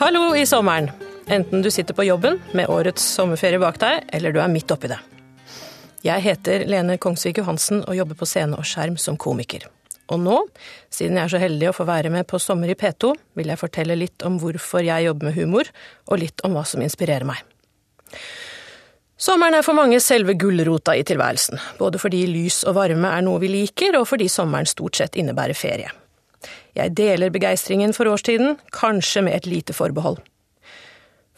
Hallo 0.00 0.36
i 0.36 0.46
sommeren. 0.46 0.90
Enten 1.26 1.62
du 1.62 1.70
sitter 1.70 1.92
på 1.94 2.06
jobben 2.06 2.38
med 2.56 2.70
årets 2.72 3.04
sommerferie 3.04 3.60
bak 3.60 3.76
deg, 3.82 4.06
eller 4.16 4.32
du 4.32 4.38
er 4.40 4.48
midt 4.48 4.72
oppi 4.72 4.88
det. 4.88 4.96
Jeg 6.00 6.24
heter 6.24 6.64
Lene 6.72 6.96
Kongsvik 6.96 7.42
Johansen 7.42 7.82
og 7.82 7.98
jobber 7.98 8.16
på 8.16 8.28
scene 8.30 8.56
og 8.56 8.64
skjerm 8.64 8.96
som 8.96 9.18
komiker. 9.20 9.66
Og 10.08 10.22
nå, 10.24 10.38
siden 10.88 11.20
jeg 11.20 11.26
er 11.26 11.34
så 11.34 11.42
heldig 11.44 11.68
å 11.68 11.74
få 11.76 11.84
være 11.84 12.14
med 12.16 12.24
på 12.32 12.40
Sommer 12.40 12.72
i 12.72 12.78
P2, 12.80 13.12
vil 13.36 13.52
jeg 13.52 13.60
fortelle 13.60 14.00
litt 14.00 14.24
om 14.24 14.40
hvorfor 14.40 14.88
jeg 14.88 15.04
jobber 15.10 15.28
med 15.28 15.36
humor, 15.36 15.68
og 16.08 16.24
litt 16.24 16.48
om 16.48 16.56
hva 16.56 16.64
som 16.64 16.80
inspirerer 16.80 17.28
meg. 17.28 17.44
Sommeren 19.20 19.60
er 19.60 19.68
for 19.68 19.76
mange 19.76 20.00
selve 20.00 20.32
gulrota 20.32 20.96
i 20.96 21.04
tilværelsen, 21.04 21.60
både 21.76 22.00
fordi 22.00 22.24
lys 22.24 22.62
og 22.64 22.80
varme 22.80 23.12
er 23.18 23.28
noe 23.28 23.44
vi 23.44 23.52
liker, 23.52 24.00
og 24.00 24.08
fordi 24.08 24.32
sommeren 24.32 24.64
stort 24.64 24.96
sett 24.96 25.20
innebærer 25.20 25.52
ferie. 25.52 25.92
Jeg 26.76 26.94
deler 26.98 27.32
begeistringen 27.34 27.94
for 27.96 28.10
årstiden, 28.10 28.58
kanskje 28.74 29.24
med 29.26 29.36
et 29.36 29.48
lite 29.50 29.74
forbehold. 29.76 30.20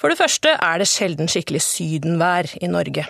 For 0.00 0.10
det 0.10 0.18
første 0.18 0.56
er 0.56 0.80
det 0.80 0.90
sjelden 0.90 1.30
skikkelig 1.30 1.62
sydenvær 1.62 2.50
i 2.58 2.70
Norge. 2.70 3.06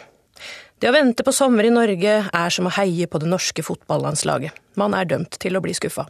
Det 0.82 0.90
å 0.90 0.94
vente 0.96 1.24
på 1.24 1.32
sommer 1.34 1.64
i 1.68 1.72
Norge 1.72 2.16
er 2.26 2.52
som 2.52 2.66
å 2.68 2.74
heie 2.74 3.06
på 3.06 3.20
det 3.22 3.30
norske 3.30 3.62
fotballandslaget. 3.64 4.52
Man 4.76 4.96
er 4.98 5.06
dømt 5.08 5.38
til 5.40 5.56
å 5.56 5.62
bli 5.64 5.74
skuffa. 5.78 6.04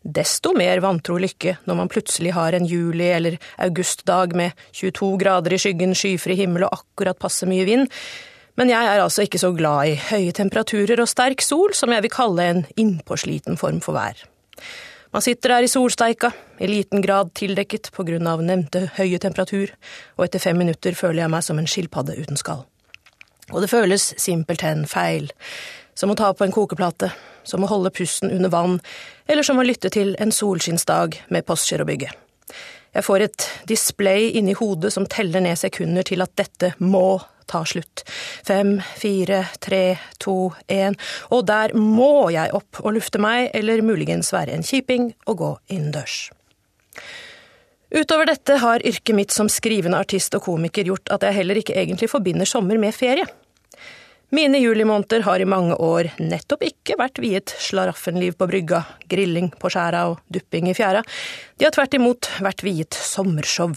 Desto 0.00 0.54
mer 0.56 0.80
vantro 0.80 1.18
lykke 1.20 1.58
når 1.68 1.76
man 1.76 1.90
plutselig 1.92 2.32
har 2.32 2.56
en 2.56 2.68
juli- 2.70 3.10
eller 3.12 3.36
augustdag 3.58 4.32
med 4.38 4.56
22 4.72 5.10
grader 5.20 5.52
i 5.52 5.60
skyggen, 5.60 5.92
skyfri 5.92 6.38
himmel 6.38 6.64
og 6.68 6.78
akkurat 6.78 7.18
passe 7.20 7.48
mye 7.50 7.66
vind, 7.68 7.90
men 8.56 8.72
jeg 8.72 8.88
er 8.92 9.02
altså 9.02 9.24
ikke 9.26 9.40
så 9.40 9.52
glad 9.56 9.90
i 9.90 9.98
høye 10.10 10.32
temperaturer 10.36 11.00
og 11.02 11.08
sterk 11.10 11.44
sol 11.44 11.74
som 11.76 11.92
jeg 11.92 12.06
vil 12.06 12.14
kalle 12.14 12.46
en 12.46 12.62
innpåsliten 12.80 13.60
form 13.60 13.82
for 13.84 13.96
vær. 13.96 14.16
Man 15.10 15.22
sitter 15.22 15.56
der 15.56 15.66
i 15.66 15.68
solsteika, 15.68 16.30
i 16.58 16.68
liten 16.70 17.02
grad 17.02 17.32
tildekket 17.34 17.90
på 17.90 18.04
grunn 18.06 18.28
av 18.30 18.44
nevnte 18.46 18.84
høye 18.94 19.18
temperatur, 19.18 19.72
og 20.14 20.26
etter 20.28 20.42
fem 20.42 20.58
minutter 20.60 20.94
føler 20.94 21.24
jeg 21.24 21.32
meg 21.32 21.42
som 21.42 21.58
en 21.58 21.66
skilpadde 21.70 22.14
uten 22.14 22.38
skall. 22.38 22.62
Og 23.50 23.64
det 23.64 23.72
føles 23.72 24.12
simpelthen 24.22 24.84
feil. 24.86 25.26
Som 25.98 26.12
å 26.14 26.18
ta 26.18 26.30
på 26.30 26.46
en 26.46 26.54
kokeplate, 26.54 27.10
som 27.42 27.66
å 27.66 27.70
holde 27.72 27.90
pusten 27.90 28.30
under 28.30 28.52
vann, 28.54 28.78
eller 29.26 29.42
som 29.42 29.58
å 29.58 29.66
lytte 29.66 29.90
til 29.90 30.14
en 30.22 30.30
solskinnsdag 30.30 31.18
med 31.34 31.46
Postgir 31.48 31.82
å 31.82 31.88
bygge. 31.88 32.12
Jeg 32.94 33.06
får 33.06 33.26
et 33.26 33.48
display 33.70 34.30
inni 34.38 34.54
hodet 34.58 34.92
som 34.94 35.10
teller 35.10 35.42
ned 35.42 35.58
sekunder 35.58 36.06
til 36.06 36.22
at 36.22 36.36
dette 36.38 36.72
må 36.78 37.18
ta 37.50 37.64
slutt. 37.66 38.04
Fem, 38.46 38.76
fire, 39.00 39.42
tre, 39.62 39.98
to, 40.22 40.52
én, 40.70 40.96
og 41.34 41.44
der 41.50 41.74
må 41.76 42.30
jeg 42.34 42.54
opp 42.56 42.82
og 42.84 42.94
lufte 42.96 43.20
meg, 43.22 43.50
eller 43.54 43.84
muligens 43.86 44.32
være 44.34 44.54
en 44.56 44.66
kjiping 44.66 45.12
og 45.26 45.42
gå 45.42 45.50
innendørs. 45.74 46.30
Utover 47.90 48.28
dette 48.30 48.60
har 48.62 48.86
yrket 48.86 49.16
mitt 49.18 49.34
som 49.34 49.48
skrivende 49.50 49.98
artist 49.98 50.34
og 50.38 50.44
komiker 50.46 50.86
gjort 50.86 51.10
at 51.10 51.24
jeg 51.26 51.40
heller 51.40 51.58
ikke 51.58 51.74
egentlig 51.74 52.10
forbinder 52.12 52.46
sommer 52.46 52.78
med 52.78 52.94
ferie. 52.94 53.26
Mine 54.30 54.60
julimåneder 54.62 55.24
har 55.26 55.42
i 55.42 55.48
mange 55.48 55.74
år 55.74 56.12
nettopp 56.22 56.62
ikke 56.62 56.94
vært 57.00 57.18
viet 57.18 57.50
slaraffenliv 57.58 58.36
på 58.38 58.46
brygga, 58.46 58.84
grilling 59.10 59.50
på 59.50 59.72
skjæra 59.74 60.04
og 60.12 60.20
dupping 60.30 60.70
i 60.70 60.74
fjæra, 60.78 61.02
de 61.58 61.66
har 61.66 61.74
tvert 61.74 61.96
imot 61.98 62.30
vært 62.38 62.62
viet 62.62 62.94
sommershow. 62.94 63.74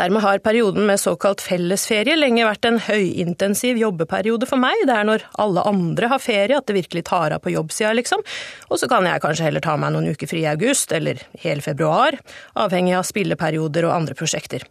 Dermed 0.00 0.22
har 0.24 0.42
perioden 0.44 0.86
med 0.88 1.00
såkalt 1.00 1.42
fellesferie 1.44 2.16
lenge 2.16 2.46
vært 2.46 2.68
en 2.68 2.78
høyintensiv 2.86 3.80
jobbeperiode 3.80 4.48
for 4.48 4.60
meg. 4.62 4.86
Det 4.88 4.96
er 4.96 5.08
når 5.08 5.26
alle 5.42 5.64
andre 5.68 6.10
har 6.12 6.22
ferie 6.22 6.56
at 6.56 6.68
det 6.68 6.78
virkelig 6.78 7.04
tar 7.10 7.34
av 7.36 7.42
på 7.44 7.52
jobbsida, 7.54 7.92
liksom. 7.98 8.24
Og 8.70 8.80
så 8.80 8.88
kan 8.90 9.06
jeg 9.08 9.22
kanskje 9.24 9.48
heller 9.48 9.64
ta 9.64 9.76
meg 9.80 9.94
noen 9.94 10.14
uker 10.14 10.30
fri 10.30 10.44
i 10.44 10.50
august, 10.50 10.94
eller 10.96 11.20
hele 11.42 11.64
februar, 11.64 12.16
avhengig 12.58 12.96
av 12.98 13.06
spilleperioder 13.08 13.88
og 13.88 13.96
andre 13.98 14.16
prosjekter. 14.18 14.64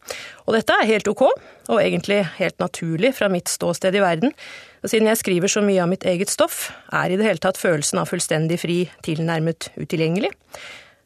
Og 0.47 0.55
dette 0.57 0.73
er 0.73 0.89
helt 0.89 1.11
ok, 1.11 1.27
og 1.69 1.77
egentlig 1.77 2.23
helt 2.39 2.57
naturlig 2.61 3.13
fra 3.19 3.29
mitt 3.31 3.51
ståsted 3.51 3.95
i 3.95 4.03
verden. 4.03 4.35
Og 4.83 4.91
siden 4.91 5.09
jeg 5.11 5.19
skriver 5.19 5.51
så 5.51 5.61
mye 5.65 5.83
av 5.83 5.89
mitt 5.91 6.05
eget 6.07 6.31
stoff, 6.31 6.69
er 6.95 7.11
i 7.11 7.19
det 7.19 7.27
hele 7.27 7.43
tatt 7.43 7.59
følelsen 7.59 8.01
av 8.01 8.09
fullstendig 8.09 8.61
fri 8.61 8.79
tilnærmet 9.05 9.73
utilgjengelig. 9.77 10.31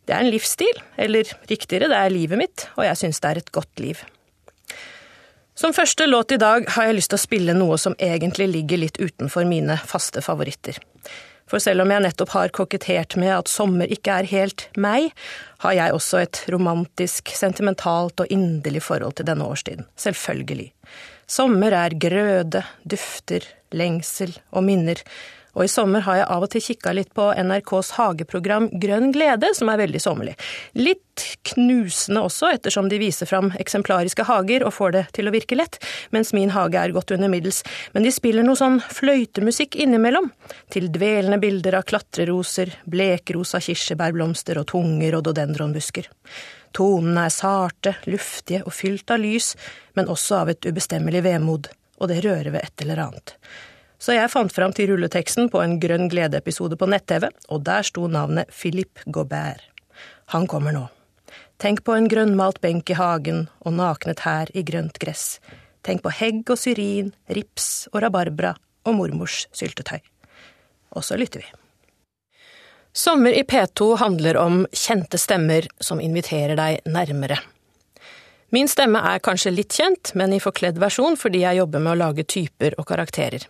Det 0.04 0.16
er 0.16 0.26
en 0.26 0.34
livsstil, 0.34 0.82
eller 1.00 1.30
riktigere, 1.50 1.88
det 1.92 2.00
er 2.00 2.12
livet 2.12 2.40
mitt, 2.40 2.68
og 2.76 2.88
jeg 2.88 3.00
syns 3.00 3.22
det 3.24 3.30
er 3.30 3.42
et 3.44 3.54
godt 3.56 3.84
liv. 3.84 4.02
Som 5.56 5.74
første 5.76 6.08
låt 6.10 6.34
i 6.34 6.42
dag 6.42 6.66
har 6.76 6.90
jeg 6.90 6.98
lyst 6.98 7.12
til 7.14 7.20
å 7.20 7.24
spille 7.24 7.54
noe 7.56 7.78
som 7.78 7.96
egentlig 8.02 8.50
ligger 8.50 8.82
litt 8.82 8.98
utenfor 9.00 9.46
mine 9.46 9.78
faste 9.86 10.24
favoritter. 10.26 10.80
For 11.50 11.62
selv 11.62 11.84
om 11.84 11.92
jeg 11.92 12.02
nettopp 12.02 12.32
har 12.34 12.54
kokettert 12.56 13.16
med 13.22 13.30
at 13.36 13.52
sommer 13.52 13.92
ikke 13.92 14.16
er 14.18 14.30
helt 14.32 14.66
meg, 14.80 15.12
har 15.62 15.76
jeg 15.78 15.94
også 15.94 16.24
et 16.24 16.40
romantisk, 16.50 17.30
sentimentalt 17.36 18.24
og 18.24 18.34
inderlig 18.34 18.82
forhold 18.86 19.20
til 19.20 19.28
denne 19.28 19.46
årstiden. 19.46 19.86
Selvfølgelig. 20.00 20.72
Sommer 21.30 21.76
er 21.78 21.96
grøde, 22.02 22.64
dufter, 22.90 23.46
lengsel 23.76 24.34
og 24.52 24.66
minner, 24.66 25.04
og 25.54 25.66
i 25.66 25.70
sommer 25.70 26.02
har 26.06 26.18
jeg 26.20 26.30
av 26.34 26.46
og 26.46 26.50
til 26.54 26.64
kikka 26.66 26.94
litt 26.98 27.12
på 27.14 27.28
NRKs 27.38 27.92
hageprogram 28.00 28.70
Grønn 28.82 29.12
glede, 29.14 29.52
som 29.54 29.70
er 29.70 29.82
veldig 29.84 30.02
sommerlig. 30.02 30.34
Litt 30.74 31.26
knusende 31.54 32.24
også, 32.26 32.50
ettersom 32.56 32.88
de 32.90 32.98
viser 33.02 33.30
fram 33.30 33.52
eksemplariske 33.62 34.26
hager 34.26 34.66
og 34.66 34.74
får 34.74 34.96
det 34.96 35.04
til 35.14 35.30
å 35.30 35.34
virke 35.36 35.58
lett, 35.58 35.78
mens 36.16 36.34
min 36.34 36.54
hage 36.56 36.80
er 36.82 36.96
godt 36.96 37.14
under 37.14 37.30
middels. 37.30 37.62
Men 37.94 38.08
de 38.08 38.14
spiller 38.14 38.46
noe 38.46 38.58
sånn 38.58 38.80
fløytemusikk 38.82 39.78
innimellom, 39.84 40.32
til 40.74 40.90
dvelende 40.94 41.38
bilder 41.44 41.78
av 41.80 41.86
klatreroser, 41.90 42.74
blekrosa 42.90 43.62
kirsebærblomster 43.62 44.58
og 44.62 44.72
tunge 44.74 45.12
dodendronbusker. 45.14 46.10
Tonene 46.74 47.28
er 47.28 47.34
sarte, 47.34 47.94
luftige 48.10 48.64
og 48.66 48.74
fylt 48.74 49.14
av 49.14 49.22
lys, 49.22 49.52
men 49.94 50.10
også 50.10 50.40
av 50.42 50.54
et 50.56 50.66
ubestemmelig 50.66 51.22
vemod, 51.28 51.70
og 52.02 52.10
det 52.10 52.24
rører 52.26 52.50
ved 52.56 52.66
et 52.66 52.86
eller 52.88 53.04
annet. 53.06 53.36
Så 54.04 54.18
jeg 54.18 54.32
fant 54.34 54.52
fram 54.52 54.74
til 54.76 54.90
rulleteksten 54.92 55.48
på 55.52 55.62
en 55.64 55.78
Grønn 55.80 56.10
glede-episode 56.12 56.76
på 56.76 56.90
nett-TV, 56.92 57.30
og 57.48 57.62
der 57.64 57.86
sto 57.88 58.10
navnet 58.12 58.52
Philippe 58.52 59.06
Gaubert. 59.08 59.64
Han 60.36 60.48
kommer 60.52 60.76
nå. 60.76 60.90
Tenk 61.62 61.86
på 61.88 61.96
en 61.96 62.10
grønnmalt 62.12 62.60
benk 62.60 62.92
i 62.92 62.98
hagen 63.00 63.46
og 63.64 63.78
naknet 63.78 64.26
her 64.26 64.52
i 64.52 64.66
grønt 64.68 65.00
gress. 65.00 65.40
Tenk 65.88 66.04
på 66.04 66.12
hegg 66.18 66.52
og 66.52 66.60
syrin, 66.60 67.14
rips 67.32 67.88
og 67.94 68.02
rabarbra 68.04 68.58
og 68.84 68.98
mormors 68.98 69.46
syltetøy. 69.56 70.02
Og 71.00 71.08
så 71.08 71.16
lytter 71.20 71.46
vi. 71.46 71.48
Sommer 72.92 73.32
i 73.32 73.46
P2 73.48 73.94
handler 74.04 74.38
om 74.38 74.66
kjente 74.76 75.18
stemmer 75.18 75.70
som 75.80 76.04
inviterer 76.04 76.60
deg 76.60 76.84
nærmere. 76.92 77.40
Min 78.54 78.68
stemme 78.70 79.00
er 79.02 79.22
kanskje 79.24 79.50
litt 79.50 79.74
kjent, 79.74 80.12
men 80.14 80.36
i 80.36 80.42
forkledd 80.42 80.78
versjon 80.82 81.16
fordi 81.18 81.42
jeg 81.42 81.58
jobber 81.58 81.82
med 81.82 81.96
å 81.96 82.00
lage 82.04 82.26
typer 82.30 82.76
og 82.78 82.86
karakterer. 82.86 83.48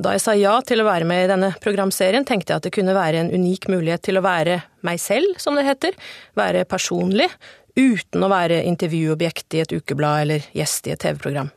Da 0.00 0.14
jeg 0.14 0.22
sa 0.24 0.32
ja 0.34 0.54
til 0.66 0.80
å 0.80 0.86
være 0.88 1.06
med 1.06 1.26
i 1.26 1.28
denne 1.30 1.50
programserien, 1.62 2.24
tenkte 2.26 2.54
jeg 2.54 2.62
at 2.62 2.64
det 2.66 2.72
kunne 2.74 2.96
være 2.96 3.20
en 3.20 3.28
unik 3.30 3.68
mulighet 3.70 4.02
til 4.08 4.18
å 4.18 4.24
være 4.24 4.56
meg 4.86 4.98
selv, 5.02 5.36
som 5.38 5.54
det 5.58 5.66
heter, 5.68 5.94
være 6.40 6.64
personlig, 6.66 7.28
uten 7.76 8.24
å 8.24 8.30
være 8.32 8.62
intervjuobjekt 8.64 9.58
i 9.58 9.62
et 9.62 9.76
ukeblad 9.76 10.24
eller 10.24 10.48
gjest 10.56 10.88
i 10.88 10.94
et 10.94 11.04
TV-program. 11.04 11.52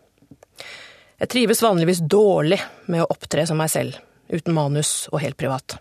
Jeg 1.24 1.32
trives 1.34 1.64
vanligvis 1.64 2.04
dårlig 2.04 2.60
med 2.92 3.06
å 3.06 3.12
opptre 3.16 3.48
som 3.48 3.58
meg 3.58 3.72
selv, 3.74 3.98
uten 4.28 4.54
manus 4.54 5.08
og 5.14 5.24
helt 5.24 5.40
privat. 5.40 5.80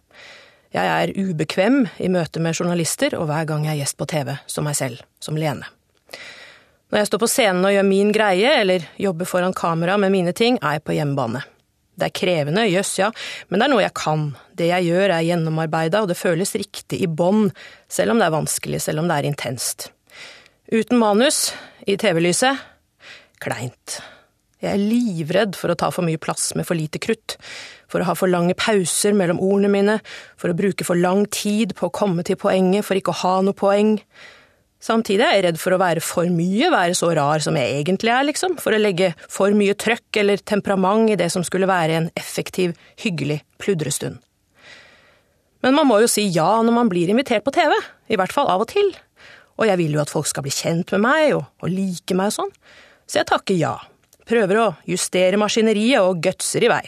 Jeg 0.72 0.86
er 0.86 1.12
ubekvem 1.18 1.82
i 1.98 2.12
møte 2.12 2.38
med 2.40 2.54
journalister 2.54 3.18
og 3.18 3.26
hver 3.26 3.48
gang 3.50 3.66
jeg 3.66 3.74
er 3.74 3.82
gjest 3.82 3.98
på 3.98 4.08
TV, 4.08 4.36
som 4.46 4.64
meg 4.68 4.78
selv, 4.78 5.02
som 5.20 5.36
Lene. 5.36 5.75
Når 6.92 7.00
jeg 7.00 7.08
står 7.10 7.20
på 7.22 7.28
scenen 7.30 7.66
og 7.66 7.74
gjør 7.74 7.86
min 7.88 8.12
greie, 8.14 8.52
eller 8.62 8.86
jobber 9.02 9.26
foran 9.26 9.54
kamera 9.56 9.96
med 9.98 10.14
mine 10.14 10.34
ting, 10.36 10.58
er 10.62 10.78
jeg 10.78 10.86
på 10.86 10.94
hjemmebane. 10.94 11.42
Det 11.96 12.10
er 12.10 12.14
krevende, 12.14 12.66
jøss 12.68 12.92
ja, 13.00 13.08
men 13.48 13.58
det 13.58 13.66
er 13.66 13.72
noe 13.72 13.82
jeg 13.82 13.96
kan. 13.96 14.26
Det 14.54 14.68
jeg 14.68 14.90
gjør 14.90 15.14
er 15.16 15.26
gjennomarbeida, 15.26 16.02
og 16.04 16.10
det 16.12 16.18
føles 16.20 16.54
riktig 16.60 17.00
i 17.02 17.08
bånd, 17.08 17.54
selv 17.88 18.12
om 18.12 18.20
det 18.20 18.28
er 18.28 18.36
vanskelig, 18.36 18.82
selv 18.84 19.02
om 19.02 19.08
det 19.10 19.16
er 19.16 19.30
intenst. 19.30 19.88
Uten 20.70 21.00
manus, 21.00 21.54
i 21.86 21.96
TV-lyset, 21.98 22.60
kleint. 23.42 23.98
Jeg 24.62 24.72
er 24.72 24.80
livredd 24.82 25.56
for 25.58 25.72
å 25.72 25.76
ta 25.78 25.90
for 25.92 26.06
mye 26.06 26.20
plass 26.20 26.50
med 26.58 26.68
for 26.68 26.78
lite 26.78 27.00
krutt, 27.02 27.36
for 27.90 28.02
å 28.02 28.08
ha 28.08 28.14
for 28.18 28.30
lange 28.30 28.56
pauser 28.58 29.16
mellom 29.16 29.40
ordene 29.42 29.72
mine, 29.72 29.98
for 30.38 30.52
å 30.52 30.58
bruke 30.58 30.86
for 30.86 30.98
lang 30.98 31.24
tid 31.32 31.74
på 31.78 31.88
å 31.88 31.94
komme 31.94 32.24
til 32.26 32.38
poenget, 32.40 32.86
for 32.86 32.98
ikke 32.98 33.14
å 33.14 33.20
ha 33.24 33.34
noe 33.46 33.56
poeng. 33.56 33.98
Samtidig 34.82 35.24
er 35.24 35.38
jeg 35.38 35.44
redd 35.46 35.58
for 35.60 35.74
å 35.74 35.80
være 35.80 36.02
for 36.04 36.28
mye, 36.30 36.68
være 36.70 36.94
så 36.98 37.08
rar 37.16 37.42
som 37.42 37.56
jeg 37.56 37.80
egentlig 37.80 38.12
er, 38.12 38.26
liksom, 38.28 38.58
for 38.60 38.76
å 38.76 38.80
legge 38.80 39.14
for 39.32 39.54
mye 39.56 39.74
trøkk 39.78 40.20
eller 40.20 40.42
temperament 40.44 41.14
i 41.14 41.18
det 41.18 41.30
som 41.32 41.44
skulle 41.46 41.68
være 41.70 41.96
en 41.96 42.10
effektiv, 42.18 42.76
hyggelig 43.00 43.40
pludrestund. 43.62 44.20
Men 45.64 45.74
man 45.74 45.88
må 45.88 45.98
jo 46.02 46.10
si 46.10 46.26
ja 46.30 46.50
når 46.62 46.76
man 46.76 46.92
blir 46.92 47.10
invitert 47.10 47.44
på 47.46 47.54
TV, 47.56 47.72
i 48.12 48.20
hvert 48.20 48.34
fall 48.34 48.52
av 48.52 48.62
og 48.62 48.70
til. 48.70 48.92
Og 49.56 49.66
jeg 49.66 49.80
vil 49.80 49.96
jo 49.96 50.02
at 50.04 50.12
folk 50.12 50.28
skal 50.28 50.44
bli 50.44 50.52
kjent 50.54 50.92
med 50.94 51.02
meg 51.08 51.32
og, 51.38 51.46
og 51.64 51.72
like 51.72 52.14
meg 52.14 52.30
og 52.30 52.36
sånn, 52.36 52.52
så 53.08 53.22
jeg 53.22 53.30
takker 53.32 53.58
ja. 53.58 53.74
Prøver 54.26 54.58
å 54.58 54.70
justere 54.90 55.38
maskineriet 55.38 56.02
og 56.02 56.20
gutser 56.22 56.66
i 56.66 56.70
vei. 56.70 56.82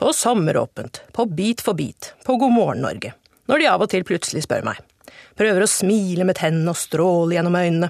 På 0.00 0.14
sommeråpent, 0.16 1.04
på 1.12 1.28
Bit 1.28 1.60
for 1.64 1.76
bit, 1.76 2.14
på 2.24 2.38
God 2.40 2.56
morgen 2.56 2.84
Norge, 2.86 3.12
når 3.52 3.60
de 3.60 3.68
av 3.68 3.84
og 3.84 3.92
til 3.92 4.06
plutselig 4.08 4.46
spør 4.48 4.64
meg. 4.72 4.80
Prøver 5.40 5.64
å 5.64 5.70
smile 5.70 6.26
med 6.28 6.36
tennene 6.36 6.74
og 6.74 6.76
stråle 6.76 7.38
gjennom 7.38 7.56
øynene. 7.56 7.88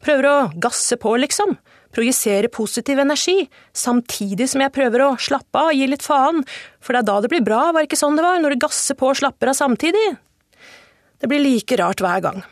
Prøver 0.00 0.28
å 0.30 0.36
gasse 0.56 0.96
på, 1.00 1.12
liksom. 1.20 1.56
Projisere 1.96 2.48
positiv 2.52 2.98
energi, 3.00 3.46
samtidig 3.76 4.48
som 4.52 4.62
jeg 4.64 4.72
prøver 4.72 5.04
å 5.04 5.14
slappe 5.20 5.60
av 5.60 5.70
og 5.70 5.76
gi 5.76 5.86
litt 5.88 6.04
faen, 6.04 6.42
for 6.80 6.92
det 6.92 7.02
er 7.02 7.08
da 7.08 7.20
det 7.24 7.30
blir 7.32 7.44
bra, 7.44 7.70
var 7.72 7.86
ikke 7.86 7.98
sånn 8.00 8.18
det 8.18 8.24
var, 8.24 8.40
når 8.40 8.56
du 8.56 8.64
gasser 8.66 8.98
på 8.98 9.10
og 9.12 9.16
slapper 9.20 9.52
av 9.52 9.56
samtidig? 9.56 10.04
Det 11.20 11.30
blir 11.30 11.40
like 11.40 11.78
rart 11.80 12.02
hver 12.04 12.20
gang. 12.24 12.44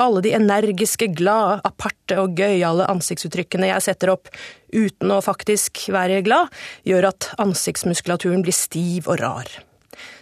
Alle 0.00 0.20
de 0.24 0.32
energiske, 0.36 1.08
glade, 1.16 1.60
aparte 1.64 2.18
og 2.20 2.36
gøyale 2.36 2.88
ansiktsuttrykkene 2.92 3.70
jeg 3.70 3.84
setter 3.84 4.12
opp 4.12 4.28
uten 4.72 5.12
å 5.12 5.22
faktisk 5.24 5.86
være 5.92 6.20
glad, 6.24 6.52
gjør 6.88 7.10
at 7.12 7.30
ansiktsmuskulaturen 7.40 8.44
blir 8.44 8.56
stiv 8.56 9.08
og 9.08 9.20
rar. 9.24 9.56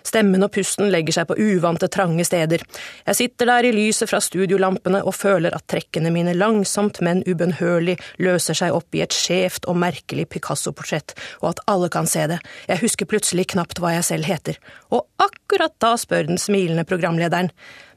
Stemmen 0.04 0.44
og 0.44 0.52
pusten 0.52 0.90
legger 0.92 1.16
seg 1.16 1.28
på 1.30 1.36
uvante, 1.40 1.88
trange 1.88 2.26
steder. 2.28 2.62
Jeg 3.06 3.18
sitter 3.18 3.48
der 3.48 3.68
i 3.68 3.72
lyset 3.74 4.10
fra 4.10 4.20
studiolampene 4.22 5.00
og 5.04 5.16
føler 5.16 5.54
at 5.56 5.64
trekkene 5.70 6.12
mine 6.14 6.34
langsomt, 6.36 7.00
men 7.04 7.22
ubønnhørlig 7.24 7.96
løser 8.22 8.58
seg 8.58 8.76
opp 8.76 8.94
i 8.96 9.02
et 9.04 9.16
skjevt 9.16 9.68
og 9.70 9.78
merkelig 9.80 10.26
Picasso-portrett, 10.34 11.16
og 11.40 11.54
at 11.54 11.64
alle 11.72 11.88
kan 11.92 12.08
se 12.10 12.26
det. 12.30 12.40
Jeg 12.68 12.82
husker 12.84 13.08
plutselig 13.08 13.48
knapt 13.54 13.80
hva 13.80 13.94
jeg 13.96 14.08
selv 14.10 14.28
heter. 14.28 14.60
Og 14.92 15.06
akkurat 15.22 15.74
da 15.82 15.94
spør 16.00 16.28
den 16.28 16.40
smilende 16.40 16.84
programlederen. 16.88 17.50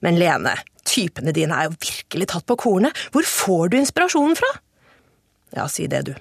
Men 0.06 0.20
Lene, 0.22 0.56
typene 0.88 1.34
dine 1.36 1.58
er 1.58 1.68
jo 1.68 1.76
virkelig 1.76 2.30
tatt 2.32 2.48
på 2.48 2.58
kornet. 2.60 2.96
Hvor 3.12 3.28
får 3.28 3.74
du 3.74 3.78
inspirasjonen 3.82 4.40
fra? 4.40 4.54
Ja, 5.56 5.68
si 5.72 5.88
det, 5.92 6.06
du. 6.08 6.16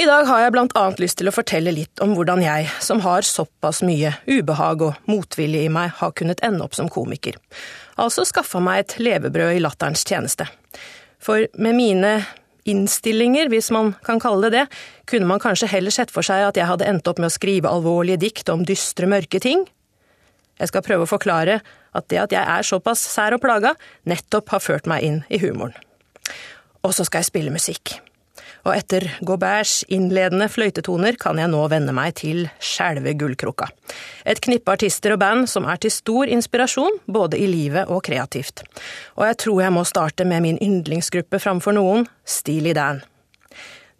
I 0.00 0.06
dag 0.08 0.24
har 0.24 0.38
jeg 0.40 0.52
blant 0.54 0.72
annet 0.80 1.00
lyst 1.02 1.18
til 1.20 1.28
å 1.28 1.32
fortelle 1.34 1.74
litt 1.76 2.00
om 2.00 2.14
hvordan 2.16 2.40
jeg, 2.40 2.70
som 2.80 3.02
har 3.04 3.26
såpass 3.26 3.82
mye 3.84 4.14
ubehag 4.24 4.80
og 4.86 5.10
motvilje 5.10 5.66
i 5.66 5.72
meg, 5.72 5.90
har 5.98 6.14
kunnet 6.16 6.40
ende 6.46 6.64
opp 6.64 6.78
som 6.78 6.88
komiker. 6.88 7.36
Altså 8.00 8.24
skaffa 8.24 8.62
meg 8.64 8.80
et 8.80 8.94
levebrød 9.02 9.58
i 9.58 9.60
latterens 9.60 10.06
tjeneste. 10.08 10.46
For 11.20 11.44
med 11.60 11.76
mine 11.76 12.14
innstillinger, 12.64 13.52
hvis 13.52 13.68
man 13.76 13.92
kan 14.06 14.22
kalle 14.24 14.48
det 14.48 14.56
det, 14.62 14.80
kunne 15.10 15.28
man 15.28 15.42
kanskje 15.42 15.68
heller 15.68 15.92
sett 15.92 16.14
for 16.14 16.24
seg 16.24 16.48
at 16.48 16.56
jeg 16.56 16.70
hadde 16.70 16.88
endt 16.88 17.10
opp 17.10 17.20
med 17.20 17.28
å 17.28 17.36
skrive 17.36 17.68
alvorlige 17.68 18.24
dikt 18.24 18.48
om 18.48 18.64
dystre, 18.64 19.10
mørke 19.10 19.44
ting. 19.44 19.68
Jeg 20.56 20.72
skal 20.72 20.86
prøve 20.86 21.04
å 21.04 21.12
forklare 21.12 21.60
at 21.92 22.08
det 22.08 22.24
at 22.24 22.32
jeg 22.32 22.40
er 22.40 22.64
såpass 22.64 23.04
sær 23.04 23.36
og 23.36 23.44
plaga, 23.44 23.76
nettopp 24.08 24.56
har 24.56 24.64
ført 24.64 24.88
meg 24.88 25.04
inn 25.04 25.24
i 25.28 25.44
humoren. 25.44 25.76
Og 26.80 26.96
så 26.96 27.04
skal 27.04 27.20
jeg 27.20 27.34
spille 27.34 27.52
musikk. 27.52 28.00
Og 28.66 28.72
etter 28.74 29.06
Gauberts 29.24 29.80
innledende 29.88 30.48
fløytetoner 30.52 31.16
kan 31.20 31.38
jeg 31.40 31.50
nå 31.52 31.62
venne 31.72 31.94
meg 31.96 32.16
til 32.20 32.44
skjelve 32.60 33.14
Gullkrukka. 33.18 33.70
Et 34.28 34.40
knippe 34.42 34.74
artister 34.74 35.14
og 35.14 35.22
band 35.22 35.48
som 35.50 35.68
er 35.68 35.80
til 35.80 35.94
stor 35.94 36.28
inspirasjon, 36.28 37.00
både 37.06 37.40
i 37.40 37.48
livet 37.48 37.88
og 37.88 38.02
kreativt. 38.06 38.64
Og 39.16 39.24
jeg 39.28 39.40
tror 39.44 39.62
jeg 39.64 39.76
må 39.76 39.86
starte 39.88 40.28
med 40.28 40.44
min 40.44 40.60
yndlingsgruppe 40.60 41.40
framfor 41.40 41.76
noen, 41.76 42.08
Steely 42.24 42.74
Dan. 42.76 43.00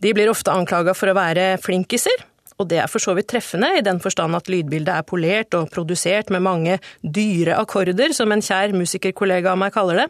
De 0.01 0.12
blir 0.17 0.31
ofte 0.33 0.53
anklaga 0.53 0.95
for 0.97 1.12
å 1.12 1.17
være 1.17 1.55
flinkiser, 1.61 2.27
og 2.61 2.69
det 2.69 2.83
er 2.83 2.89
for 2.93 3.01
så 3.01 3.15
vidt 3.17 3.31
treffende, 3.33 3.71
i 3.79 3.85
den 3.85 4.01
forstand 4.05 4.37
at 4.37 4.49
lydbildet 4.53 4.93
er 4.93 5.09
polert 5.09 5.57
og 5.57 5.71
produsert 5.73 6.29
med 6.33 6.45
mange 6.45 6.77
dyre 7.01 7.57
akkorder, 7.61 8.12
som 8.17 8.33
en 8.33 8.45
kjær 8.45 8.77
musikerkollega 8.77 9.55
av 9.55 9.61
meg 9.61 9.73
kaller 9.73 10.03
det. 10.03 10.09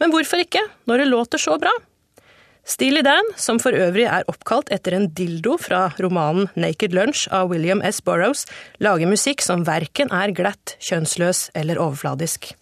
Men 0.00 0.12
hvorfor 0.14 0.40
ikke, 0.40 0.64
når 0.88 1.02
det 1.02 1.10
låter 1.12 1.42
så 1.42 1.58
bra? 1.60 1.72
Steely 2.64 3.02
Dan, 3.02 3.26
som 3.36 3.58
for 3.58 3.74
øvrig 3.74 4.04
er 4.06 4.26
oppkalt 4.30 4.70
etter 4.70 4.94
en 4.94 5.08
dildo 5.10 5.56
fra 5.58 5.88
romanen 5.98 6.46
Naked 6.54 6.94
Lunch 6.94 7.24
av 7.34 7.50
William 7.50 7.82
S. 7.82 7.98
Burroughs, 8.06 8.46
lager 8.78 9.10
musikk 9.10 9.42
som 9.42 9.64
verken 9.66 10.12
er 10.14 10.30
glatt, 10.36 10.76
kjønnsløs 10.78 11.48
eller 11.58 11.80
overfladisk. 11.82 12.52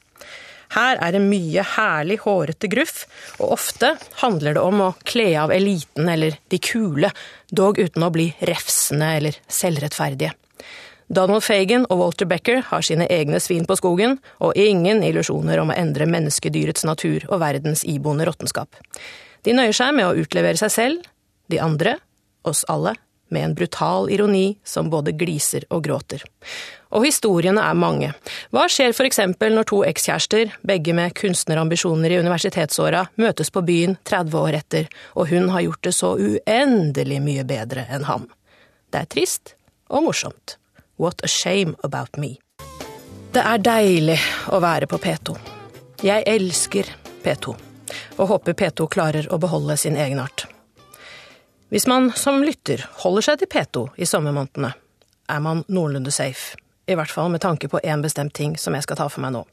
Her 0.73 1.01
er 1.03 1.13
det 1.13 1.21
mye 1.25 1.65
herlig, 1.77 2.21
hårete 2.25 2.71
gruff, 2.71 3.05
og 3.43 3.57
ofte 3.59 3.93
handler 4.23 4.57
det 4.57 4.65
om 4.65 4.85
å 4.87 4.93
kle 5.05 5.33
av 5.43 5.53
eliten 5.53 6.09
eller 6.09 6.39
de 6.49 6.61
kule, 6.63 7.11
dog 7.51 7.81
uten 7.83 8.07
å 8.07 8.13
bli 8.15 8.31
refsende 8.49 9.13
eller 9.19 9.41
selvrettferdige. 9.51 10.33
Donald 11.11 11.43
Fagan 11.43 11.89
og 11.91 11.99
Walter 11.99 12.29
Becker 12.31 12.63
har 12.69 12.87
sine 12.87 13.09
egne 13.11 13.41
svin 13.43 13.67
på 13.67 13.77
skogen, 13.77 14.21
og 14.39 14.55
ingen 14.57 15.03
illusjoner 15.03 15.59
om 15.61 15.75
å 15.75 15.77
endre 15.77 16.07
menneskedyrets 16.07 16.87
natur 16.87 17.27
og 17.27 17.43
verdens 17.43 17.83
iboende 17.83 18.31
råttenskap. 18.31 18.79
De 19.47 19.55
nøyer 19.57 19.77
seg 19.77 19.95
med 19.97 20.09
å 20.09 20.17
utlevere 20.21 20.61
seg 20.61 20.73
selv, 20.75 21.07
de 21.51 21.61
andre, 21.63 21.97
oss 22.47 22.65
alle, 22.69 22.95
med 23.31 23.45
en 23.45 23.55
brutal 23.55 24.11
ironi 24.11 24.59
som 24.67 24.91
både 24.91 25.13
gliser 25.15 25.65
og 25.71 25.85
gråter. 25.87 26.25
Og 26.91 27.07
historiene 27.07 27.63
er 27.63 27.79
mange. 27.79 28.11
Hva 28.51 28.67
skjer 28.71 28.93
for 28.97 29.07
eksempel 29.07 29.55
når 29.55 29.69
to 29.71 29.81
ekskjærester, 29.87 30.57
begge 30.67 30.95
med 30.97 31.15
kunstnerambisjoner 31.19 32.11
i 32.11 32.19
universitetsåra, 32.19 33.05
møtes 33.23 33.53
på 33.55 33.63
byen 33.67 33.97
30 34.09 34.39
år 34.43 34.59
etter, 34.59 34.91
og 35.15 35.31
hun 35.31 35.49
har 35.55 35.65
gjort 35.69 35.85
det 35.87 35.95
så 35.95 36.17
uendelig 36.19 37.21
mye 37.23 37.47
bedre 37.47 37.87
enn 37.87 38.09
ham? 38.11 38.27
Det 38.91 39.05
er 39.05 39.11
trist 39.15 39.55
og 39.89 40.09
morsomt. 40.09 40.59
What 40.99 41.23
a 41.25 41.31
shame 41.31 41.79
about 41.87 42.19
me. 42.19 42.37
Det 43.31 43.43
er 43.47 43.63
deilig 43.63 44.19
å 44.51 44.59
være 44.61 44.91
på 44.91 44.99
P2. 44.99 45.37
Jeg 46.03 46.27
elsker 46.27 46.89
P2, 47.23 47.55
og 48.17 48.31
håper 48.31 48.57
P2 48.59 48.89
klarer 48.91 49.29
å 49.33 49.39
beholde 49.41 49.77
sin 49.81 49.99
egenart. 49.99 50.47
Hvis 51.71 51.87
man 51.87 52.11
som 52.19 52.43
lytter 52.43 52.83
holder 53.05 53.29
seg 53.29 53.43
til 53.43 53.51
P2 53.53 53.85
i 54.03 54.09
sommermånedene, 54.09 54.73
er 55.31 55.43
man 55.45 55.63
noenlunde 55.71 56.11
safe. 56.11 56.59
I 56.91 56.97
hvert 56.99 57.13
fall 57.15 57.31
med 57.31 57.45
tanke 57.45 57.69
på 57.71 57.79
én 57.87 58.03
bestemt 58.03 58.35
ting 58.35 58.57
som 58.59 58.75
jeg 58.75 58.83
skal 58.87 58.99
ta 58.99 59.07
for 59.13 59.23
meg 59.23 59.37
nå. 59.37 59.45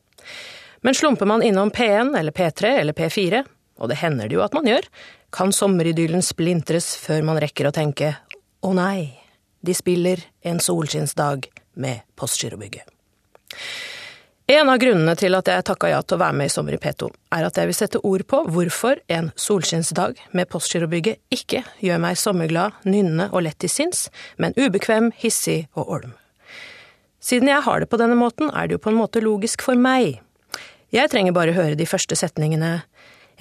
Men 0.81 0.97
slumper 0.97 1.29
man 1.29 1.43
innom 1.45 1.69
P1 1.73 2.17
eller 2.17 2.33
P3 2.33 2.73
eller 2.81 2.97
P4, 2.97 3.43
og 3.77 3.91
det 3.91 3.99
hender 4.01 4.29
det 4.29 4.37
jo 4.37 4.43
at 4.45 4.57
man 4.57 4.65
gjør, 4.65 4.87
kan 5.29 5.53
sommeridyllen 5.53 6.23
splintres 6.25 6.95
før 6.97 7.21
man 7.27 7.37
rekker 7.41 7.69
å 7.69 7.75
tenke 7.75 8.15
å 8.65 8.73
nei, 8.73 9.13
de 9.61 9.73
spiller 9.75 10.23
En 10.41 10.61
solskinnsdag 10.63 11.49
med 11.75 12.05
Postgirobygget. 12.15 12.87
En 14.47 14.69
av 14.71 14.77
grunnene 14.79 15.11
til 15.19 15.35
at 15.35 15.49
jeg 15.51 15.63
takka 15.67 15.89
ja 15.91 15.97
til 16.07 16.15
å 16.15 16.21
være 16.21 16.37
med 16.39 16.47
i 16.47 16.51
Sommer 16.53 16.77
i 16.77 16.79
P2, 16.79 17.09
er 17.35 17.43
at 17.43 17.57
jeg 17.59 17.67
vil 17.67 17.75
sette 17.75 17.99
ord 18.07 18.23
på 18.31 18.39
hvorfor 18.47 19.01
en 19.11 19.27
solskinnsdag 19.35 20.21
med 20.31 20.47
Postgirobygget 20.47 21.19
ikke 21.35 21.65
gjør 21.83 21.99
meg 21.99 22.15
sommerglad, 22.15 22.77
nynnende 22.87 23.27
og 23.33 23.43
lett 23.43 23.59
til 23.59 23.73
sinns, 23.73 24.05
men 24.39 24.55
ubekvem, 24.55 25.11
hissig 25.19 25.65
og 25.75 25.91
olm. 25.97 26.15
Siden 27.19 27.51
jeg 27.51 27.59
har 27.67 27.83
det 27.83 27.91
på 27.91 27.99
denne 27.99 28.15
måten, 28.15 28.47
er 28.47 28.69
det 28.69 28.77
jo 28.77 28.85
på 28.87 28.95
en 28.95 29.01
måte 29.01 29.19
logisk 29.19 29.67
for 29.67 29.75
meg. 29.75 30.21
Jeg 30.95 31.11
trenger 31.11 31.35
bare 31.35 31.51
høre 31.57 31.75
de 31.75 31.89
første 31.89 32.15
setningene. 32.15 32.85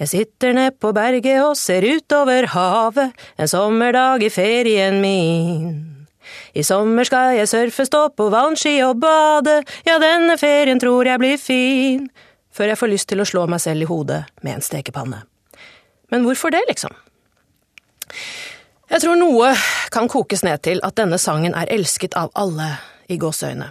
Jeg 0.03 0.11
sitter 0.11 0.59
ned 0.59 0.75
på 0.75 0.91
berget 0.91 1.39
og 1.39 1.55
ser 1.55 1.87
utover 1.87 2.51
havet, 2.51 3.15
en 3.39 3.47
sommerdag 3.47 4.27
i 4.27 4.33
ferien 4.33 4.99
min. 4.99 5.96
I 6.57 6.63
sommer 6.65 7.05
skal 7.05 7.35
jeg 7.37 7.49
surfe, 7.51 7.85
stå 7.85 8.07
på 8.17 8.29
vannski 8.33 8.79
og 8.85 8.97
bade, 9.01 9.59
ja, 9.85 9.99
denne 10.01 10.39
ferien 10.41 10.79
tror 10.81 11.05
jeg 11.05 11.21
blir 11.21 11.37
fin, 11.37 12.07
før 12.49 12.71
jeg 12.71 12.79
får 12.79 12.93
lyst 12.93 13.09
til 13.11 13.21
å 13.21 13.27
slå 13.29 13.45
meg 13.51 13.61
selv 13.61 13.85
i 13.85 13.89
hodet 13.89 14.23
med 14.41 14.57
en 14.57 14.65
stekepanne. 14.65 15.21
Men 16.09 16.25
hvorfor 16.25 16.53
det, 16.55 16.63
liksom? 16.69 16.95
Jeg 18.87 19.03
tror 19.03 19.19
noe 19.19 19.51
kan 19.93 20.09
kokes 20.09 20.45
ned 20.47 20.63
til 20.65 20.81
at 20.87 20.95
denne 20.97 21.19
sangen 21.21 21.53
er 21.59 21.69
elsket 21.75 22.15
av 22.17 22.31
alle 22.39 22.71
i 23.11 23.19
gåseøyne. 23.21 23.67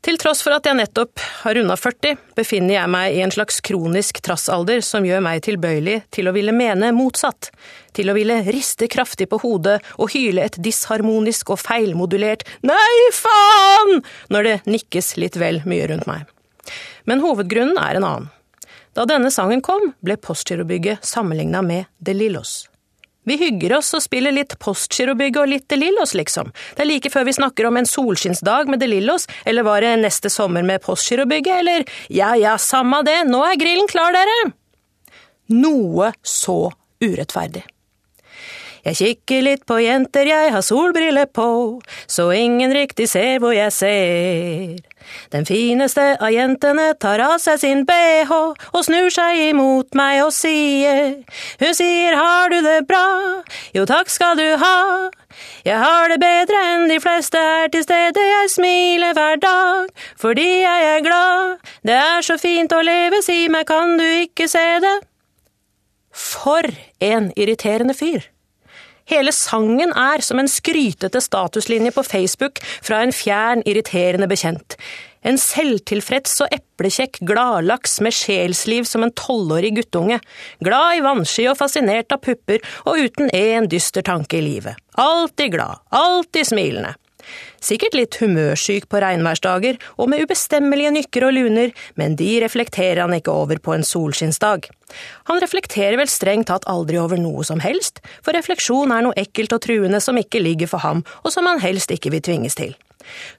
Til 0.00 0.16
tross 0.16 0.40
for 0.40 0.56
at 0.56 0.64
jeg 0.64 0.78
nettopp 0.78 1.20
har 1.42 1.58
runda 1.58 1.74
40, 1.76 2.14
befinner 2.32 2.72
jeg 2.78 2.88
meg 2.88 3.12
i 3.12 3.20
en 3.20 3.32
slags 3.34 3.58
kronisk 3.60 4.22
trassalder 4.24 4.80
som 4.84 5.04
gjør 5.04 5.20
meg 5.26 5.42
tilbøyelig 5.44 5.98
til 6.16 6.30
å 6.30 6.32
ville 6.32 6.54
mene 6.56 6.88
motsatt, 6.96 7.50
til 7.92 8.08
å 8.08 8.14
ville 8.16 8.38
riste 8.48 8.88
kraftig 8.88 9.28
på 9.28 9.42
hodet 9.42 9.76
og 10.00 10.14
hyle 10.14 10.46
et 10.48 10.56
disharmonisk 10.56 11.52
og 11.52 11.60
feilmodulert 11.60 12.46
nei, 12.64 12.96
faen 13.12 14.00
når 14.32 14.48
det 14.48 14.56
nikkes 14.72 15.18
litt 15.20 15.36
vel 15.36 15.60
mye 15.68 15.92
rundt 15.92 16.08
meg. 16.08 16.24
Men 17.04 17.20
hovedgrunnen 17.20 17.76
er 17.84 18.00
en 18.00 18.08
annen. 18.08 18.32
Da 18.96 19.04
denne 19.04 19.28
sangen 19.30 19.60
kom, 19.60 19.92
ble 20.00 20.16
Postgirobygget 20.16 21.04
sammenligna 21.04 21.60
med 21.62 21.92
De 22.00 22.16
Lillos. 22.16 22.69
Vi 23.30 23.36
hygger 23.38 23.76
oss 23.76 23.92
og 23.94 24.02
spiller 24.02 24.34
litt 24.34 24.56
Postgirobygget 24.58 25.38
og 25.38 25.50
litt 25.52 25.68
De 25.70 25.76
Lillos, 25.78 26.16
liksom. 26.18 26.50
Det 26.74 26.82
er 26.82 26.88
like 26.88 27.12
før 27.14 27.28
vi 27.28 27.36
snakker 27.36 27.68
om 27.68 27.76
en 27.78 27.86
solskinnsdag 27.86 28.72
med 28.72 28.82
De 28.82 28.88
Lillos, 28.90 29.28
eller 29.46 29.66
var 29.68 29.86
det 29.86 29.92
neste 30.02 30.32
sommer 30.34 30.66
med 30.66 30.82
Postgirobygget, 30.82 31.60
eller 31.62 31.86
ja 32.10 32.32
ja, 32.40 32.56
samma 32.58 33.04
det, 33.06 33.20
nå 33.30 33.44
er 33.46 33.60
grillen 33.60 33.86
klar, 33.90 34.16
dere! 34.16 34.50
Noe 35.54 36.10
så 36.26 36.72
urettferdig. 37.02 37.62
Jeg 38.80 38.98
kikker 38.98 39.46
litt 39.46 39.66
på 39.68 39.78
jenter, 39.78 40.26
jeg 40.26 40.50
har 40.54 40.66
solbriller 40.66 41.30
på, 41.30 41.46
så 42.10 42.30
ingen 42.34 42.74
riktig 42.74 43.10
ser 43.12 43.38
hvor 43.38 43.54
jeg 43.54 43.76
ser. 43.76 44.89
Den 45.32 45.46
fineste 45.46 46.16
av 46.20 46.32
jentene 46.34 46.92
tar 47.00 47.22
av 47.24 47.38
seg 47.42 47.60
sin 47.62 47.84
bh 47.88 48.30
og 48.30 48.82
snur 48.86 49.10
seg 49.14 49.38
imot 49.50 49.94
meg 49.98 50.22
og 50.24 50.32
sier, 50.34 51.20
hun 51.60 51.76
sier 51.76 52.16
har 52.18 52.50
du 52.52 52.60
det 52.64 52.80
bra, 52.88 53.06
jo 53.76 53.86
takk 53.88 54.10
skal 54.12 54.36
du 54.38 54.46
ha. 54.60 55.10
Jeg 55.64 55.78
har 55.78 56.08
det 56.10 56.18
bedre 56.20 56.60
enn 56.72 56.88
de 56.90 56.98
fleste 57.02 57.38
er 57.38 57.70
til 57.72 57.84
stede, 57.84 58.24
jeg 58.32 58.50
smiler 58.52 59.14
hver 59.16 59.40
dag, 59.42 59.92
fordi 60.20 60.48
jeg 60.62 60.88
er 60.94 61.04
glad. 61.06 61.70
Det 61.86 61.96
er 61.96 62.26
så 62.26 62.36
fint 62.40 62.72
å 62.72 62.82
leve, 62.84 63.22
si 63.24 63.46
meg, 63.52 63.68
kan 63.70 63.96
du 64.00 64.06
ikke 64.24 64.48
se 64.50 64.66
det? 64.84 64.98
For 66.10 66.66
en 67.00 67.30
irriterende 67.38 67.94
fyr! 67.94 68.26
Hele 69.10 69.32
sangen 69.34 69.90
er 69.98 70.22
som 70.22 70.38
en 70.38 70.48
skrytete 70.50 71.18
statuslinje 71.24 71.90
på 71.96 72.04
Facebook 72.06 72.60
fra 72.62 73.00
en 73.02 73.14
fjern, 73.14 73.64
irriterende 73.66 74.28
bekjent. 74.30 74.76
En 75.26 75.36
selvtilfreds 75.36 76.38
og 76.44 76.54
eplekjekk 76.54 77.18
gladlaks 77.28 77.98
med 78.04 78.14
sjelsliv 78.16 78.86
som 78.88 79.04
en 79.04 79.12
tolvårig 79.18 79.74
guttunge. 79.76 80.20
Glad 80.64 81.00
i 81.00 81.04
vannski 81.04 81.48
og 81.50 81.58
fascinert 81.58 82.14
av 82.14 82.22
pupper, 82.24 82.62
og 82.86 83.02
uten 83.02 83.28
én 83.36 83.68
dyster 83.68 84.06
tanke 84.06 84.38
i 84.38 84.46
livet. 84.46 84.78
Alltid 85.00 85.58
glad, 85.58 85.82
alltid 85.90 86.52
smilende. 86.54 86.94
Sikkert 87.60 87.96
litt 87.96 88.16
humørsyk 88.20 88.88
på 88.90 89.00
regnværsdager, 89.04 89.78
og 90.00 90.10
med 90.10 90.24
ubestemmelige 90.24 90.92
nykker 90.96 91.26
og 91.28 91.34
luner, 91.36 91.72
men 92.00 92.16
de 92.16 92.30
reflekterer 92.44 93.02
han 93.04 93.16
ikke 93.16 93.34
over 93.34 93.60
på 93.62 93.74
en 93.76 93.86
solskinnsdag. 93.86 94.70
Han 95.30 95.40
reflekterer 95.42 95.98
vel 96.00 96.10
strengt 96.10 96.48
tatt 96.50 96.66
aldri 96.70 96.98
over 96.98 97.20
noe 97.20 97.44
som 97.46 97.62
helst, 97.62 98.00
for 98.24 98.36
refleksjon 98.36 98.94
er 98.94 99.06
noe 99.06 99.18
ekkelt 99.20 99.54
og 99.56 99.64
truende 99.66 100.00
som 100.02 100.18
ikke 100.18 100.42
ligger 100.42 100.70
for 100.70 100.82
ham, 100.86 101.04
og 101.24 101.34
som 101.34 101.48
han 101.50 101.62
helst 101.62 101.92
ikke 101.94 102.14
vil 102.14 102.24
tvinges 102.24 102.58
til. 102.58 102.74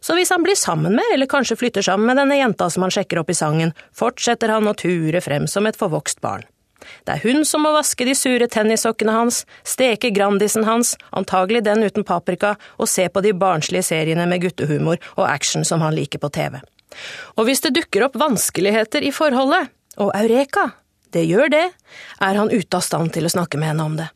Så 0.02 0.16
hvis 0.18 0.32
han 0.34 0.44
blir 0.44 0.58
sammen 0.58 0.96
med, 0.98 1.06
eller 1.14 1.30
kanskje 1.30 1.60
flytter 1.60 1.86
sammen 1.86 2.10
med 2.10 2.20
denne 2.20 2.40
jenta 2.40 2.70
som 2.70 2.86
han 2.86 2.94
sjekker 2.94 3.22
opp 3.22 3.30
i 3.32 3.38
sangen, 3.38 3.76
fortsetter 3.96 4.54
han 4.54 4.68
å 4.68 4.78
ture 4.78 5.22
frem 5.24 5.48
som 5.50 5.70
et 5.70 5.80
forvokst 5.80 6.22
barn. 6.24 6.46
Det 7.06 7.16
er 7.16 7.24
hun 7.26 7.46
som 7.48 7.64
må 7.66 7.72
vaske 7.76 8.06
de 8.08 8.16
sure 8.18 8.48
tennissokkene 8.52 9.16
hans, 9.16 9.44
steke 9.68 10.12
Grandisen 10.16 10.66
hans, 10.68 10.96
antagelig 11.12 11.64
den 11.66 11.84
uten 11.84 12.06
paprika, 12.08 12.56
og 12.78 12.90
se 12.90 13.08
på 13.10 13.24
de 13.26 13.34
barnslige 13.34 13.86
seriene 13.90 14.28
med 14.30 14.44
guttehumor 14.46 15.02
og 15.18 15.26
action 15.28 15.66
som 15.68 15.84
han 15.86 15.96
liker 15.98 16.22
på 16.22 16.32
TV. 16.34 16.60
Og 17.40 17.48
hvis 17.48 17.64
det 17.64 17.76
dukker 17.78 18.08
opp 18.08 18.18
vanskeligheter 18.20 19.04
i 19.06 19.14
forholdet, 19.16 19.72
og 20.02 20.14
Eureka, 20.16 20.70
det 21.12 21.26
gjør 21.28 21.52
det, 21.52 21.68
er 22.24 22.40
han 22.40 22.52
ute 22.52 22.78
av 22.78 22.84
stand 22.86 23.12
til 23.16 23.28
å 23.28 23.34
snakke 23.34 23.60
med 23.60 23.74
henne 23.74 23.88
om 23.88 24.00
det. 24.00 24.08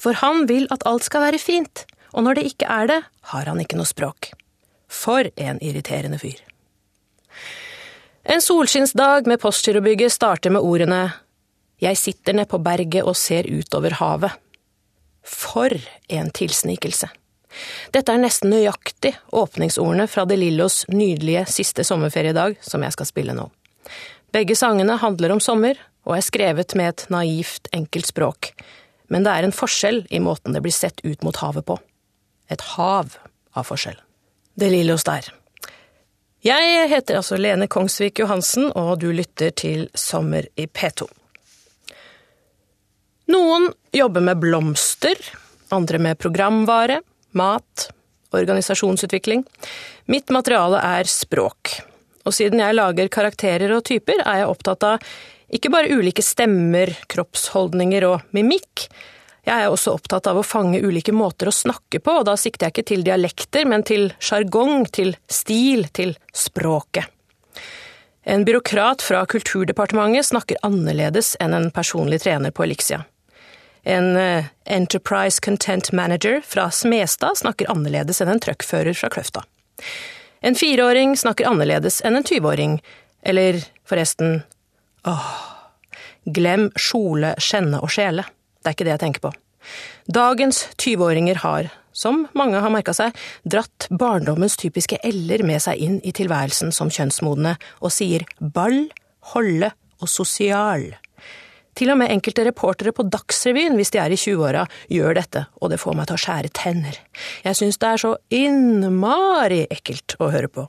For 0.00 0.18
han 0.18 0.46
vil 0.50 0.66
at 0.74 0.84
alt 0.88 1.06
skal 1.06 1.24
være 1.28 1.40
fint, 1.40 1.84
og 2.12 2.26
når 2.26 2.40
det 2.40 2.46
ikke 2.50 2.68
er 2.68 2.90
det, 2.90 3.00
har 3.32 3.50
han 3.50 3.60
ikke 3.62 3.78
noe 3.78 3.88
språk. 3.88 4.32
For 4.90 5.30
en 5.38 5.60
irriterende 5.62 6.18
fyr. 6.18 6.40
En 8.30 8.42
solskinnsdag 8.42 9.26
med 9.30 9.40
Postgirobygget 9.40 10.12
starter 10.12 10.52
med 10.52 10.66
ordene 10.66 11.04
jeg 11.80 11.96
sitter 11.96 12.36
ned 12.36 12.48
på 12.50 12.60
berget 12.62 13.06
og 13.06 13.16
ser 13.16 13.48
utover 13.48 13.96
havet. 14.00 14.36
For 15.26 15.72
en 16.08 16.30
tilsnikelse! 16.34 17.08
Dette 17.90 18.14
er 18.14 18.20
nesten 18.22 18.52
nøyaktig 18.52 19.14
åpningsordene 19.34 20.06
fra 20.10 20.24
De 20.28 20.36
Lillos 20.38 20.84
nydelige 20.92 21.46
siste 21.50 21.84
sommerferiedag, 21.86 22.60
som 22.62 22.84
jeg 22.86 22.94
skal 22.94 23.08
spille 23.08 23.34
nå. 23.34 23.48
Begge 24.30 24.54
sangene 24.54 24.94
handler 25.02 25.34
om 25.34 25.42
sommer, 25.42 25.80
og 26.06 26.14
er 26.16 26.24
skrevet 26.24 26.76
med 26.78 26.92
et 26.92 27.06
naivt, 27.12 27.68
enkelt 27.76 28.08
språk, 28.08 28.52
men 29.10 29.26
det 29.26 29.34
er 29.34 29.46
en 29.46 29.54
forskjell 29.54 30.04
i 30.14 30.20
måten 30.22 30.54
det 30.54 30.62
blir 30.64 30.74
sett 30.74 31.02
ut 31.02 31.24
mot 31.26 31.36
havet 31.42 31.66
på. 31.66 31.76
Et 32.50 32.62
hav 32.76 33.16
av 33.58 33.66
forskjell. 33.66 33.98
De 34.54 34.70
Lillos 34.70 35.04
der. 35.06 35.26
Jeg 36.46 36.86
heter 36.88 37.18
altså 37.18 37.36
Lene 37.36 37.66
Kongsvik 37.68 38.22
Johansen, 38.22 38.70
og 38.72 39.02
du 39.02 39.10
lytter 39.12 39.50
til 39.52 39.88
Sommer 39.98 40.46
i 40.56 40.64
P2. 40.66 41.10
Noen 43.30 43.68
jobber 43.94 44.24
med 44.26 44.40
blomster, 44.42 45.18
andre 45.70 46.00
med 46.02 46.18
programvare, 46.18 47.00
mat, 47.38 47.86
organisasjonsutvikling. 48.34 49.44
Mitt 50.10 50.32
materiale 50.34 50.80
er 50.82 51.10
språk, 51.10 51.76
og 52.26 52.34
siden 52.34 52.62
jeg 52.62 52.74
lager 52.74 53.12
karakterer 53.12 53.76
og 53.76 53.84
typer, 53.86 54.24
er 54.24 54.42
jeg 54.42 54.50
opptatt 54.50 54.88
av 54.88 55.12
ikke 55.50 55.70
bare 55.70 55.94
ulike 55.94 56.22
stemmer, 56.22 56.92
kroppsholdninger 57.10 58.06
og 58.06 58.34
mimikk, 58.34 58.88
jeg 59.46 59.64
er 59.64 59.72
også 59.72 59.94
opptatt 59.96 60.28
av 60.28 60.38
å 60.38 60.44
fange 60.44 60.82
ulike 60.84 61.14
måter 61.16 61.48
å 61.48 61.54
snakke 61.54 62.00
på, 62.04 62.20
og 62.20 62.26
da 62.28 62.36
sikter 62.38 62.68
jeg 62.68 62.74
ikke 62.74 62.88
til 62.92 63.04
dialekter, 63.06 63.64
men 63.68 63.82
til 63.86 64.10
sjargong, 64.20 64.84
til 64.92 65.14
stil, 65.32 65.86
til 65.96 66.12
språket. 66.36 67.08
En 68.30 68.44
byråkrat 68.44 69.02
fra 69.02 69.24
Kulturdepartementet 69.26 70.28
snakker 70.28 70.60
annerledes 70.66 71.32
enn 71.40 71.56
en 71.56 71.70
personlig 71.74 72.20
trener 72.22 72.52
på 72.52 72.66
Elixia. 72.66 73.00
En 73.90 74.14
uh, 74.16 74.46
Enterprise 74.70 75.42
Content 75.42 75.90
Manager 75.96 76.40
fra 76.46 76.68
Smestad 76.70 77.40
snakker 77.40 77.70
annerledes 77.72 78.22
enn 78.22 78.30
en 78.30 78.42
truckfører 78.42 78.94
fra 78.94 79.10
Kløfta. 79.10 79.42
En 80.40 80.56
fireåring 80.56 81.16
snakker 81.18 81.48
annerledes 81.50 82.00
enn 82.06 82.16
en 82.20 82.26
tyveåring, 82.26 82.78
eller 83.26 83.62
forresten… 83.88 84.42
åh… 85.08 85.30
Glem 86.30 86.68
skjole, 86.76 87.32
skjenne 87.40 87.78
og 87.80 87.90
skjele. 87.90 88.26
Det 88.60 88.68
er 88.68 88.74
ikke 88.76 88.86
det 88.86 88.92
jeg 88.92 89.02
tenker 89.02 89.22
på. 89.24 89.30
Dagens 90.12 90.66
tyveåringer 90.80 91.40
har, 91.42 91.70
som 91.96 92.26
mange 92.36 92.60
har 92.60 92.72
merka 92.72 92.92
seg, 92.96 93.16
dratt 93.48 93.88
barndommens 93.88 94.58
typiske 94.60 95.00
l-er 95.08 95.42
med 95.48 95.64
seg 95.64 95.80
inn 95.80 95.96
i 96.04 96.12
tilværelsen 96.16 96.76
som 96.76 96.92
kjønnsmodne, 96.92 97.56
og 97.80 97.94
sier 97.94 98.28
ball, 98.38 98.84
holde 99.32 99.72
og 100.00 100.12
sosial. 100.12 100.90
Til 101.80 101.94
og 101.94 101.96
med 101.96 102.12
enkelte 102.12 102.44
reportere 102.44 102.92
på 102.92 103.06
Dagsrevyen, 103.08 103.72
hvis 103.78 103.94
de 103.94 104.02
er 104.02 104.12
i 104.12 104.18
20-åra, 104.20 104.66
gjør 104.92 105.14
dette, 105.16 105.46
og 105.64 105.70
det 105.72 105.78
får 105.80 105.94
meg 105.96 106.10
til 106.10 106.18
å 106.18 106.20
skjære 106.20 106.50
tenner. 106.58 106.98
Jeg 107.40 107.56
syns 107.56 107.80
det 107.80 107.88
er 107.88 108.02
så 108.02 108.10
innmari 108.36 109.62
ekkelt 109.72 110.18
å 110.20 110.28
høre 110.28 110.50
på. 110.52 110.66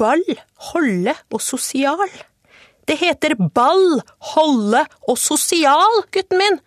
Ball, 0.00 0.24
holde 0.70 1.12
og 1.28 1.44
sosial. 1.44 2.08
Det 2.88 2.96
heter 3.02 3.36
ball, 3.36 4.00
holde 4.32 4.86
og 5.04 5.20
sosial, 5.20 6.06
gutten 6.08 6.40
min! 6.40 6.58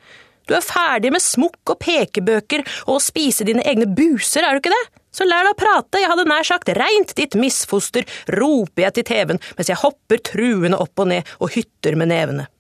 Du 0.46 0.54
er 0.54 0.62
ferdig 0.62 1.10
med 1.16 1.24
smokk 1.24 1.74
og 1.74 1.82
pekebøker 1.82 2.62
og 2.84 2.98
å 3.00 3.02
spise 3.02 3.48
dine 3.48 3.66
egne 3.66 3.90
buser, 3.90 4.46
er 4.46 4.54
du 4.54 4.62
ikke 4.62 4.76
det? 4.76 4.84
Så 5.14 5.26
lær 5.26 5.48
deg 5.48 5.56
å 5.56 5.62
prate, 5.66 6.02
jeg 6.04 6.14
hadde 6.14 6.30
nær 6.30 6.46
sagt 6.46 6.70
reint 6.78 7.18
ditt 7.18 7.34
misfoster, 7.40 8.06
roper 8.38 8.86
jeg 8.86 9.00
til 9.00 9.10
TV-en 9.16 9.42
mens 9.58 9.70
jeg 9.72 9.82
hopper 9.82 10.22
truende 10.30 10.78
opp 10.84 11.00
og 11.02 11.16
ned 11.16 11.38
og 11.40 11.56
hytter 11.58 11.98
med 11.98 12.14
nevene. 12.14 12.52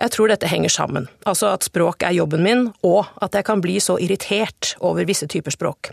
Jeg 0.00 0.10
tror 0.10 0.30
dette 0.30 0.50
henger 0.50 0.72
sammen, 0.74 1.06
altså 1.22 1.52
at 1.54 1.66
språk 1.66 2.02
er 2.02 2.16
jobben 2.16 2.42
min, 2.42 2.64
og 2.82 3.06
at 3.22 3.36
jeg 3.38 3.46
kan 3.46 3.62
bli 3.62 3.76
så 3.82 3.94
irritert 4.02 4.74
over 4.82 5.06
visse 5.06 5.28
typer 5.30 5.54
språk. 5.54 5.92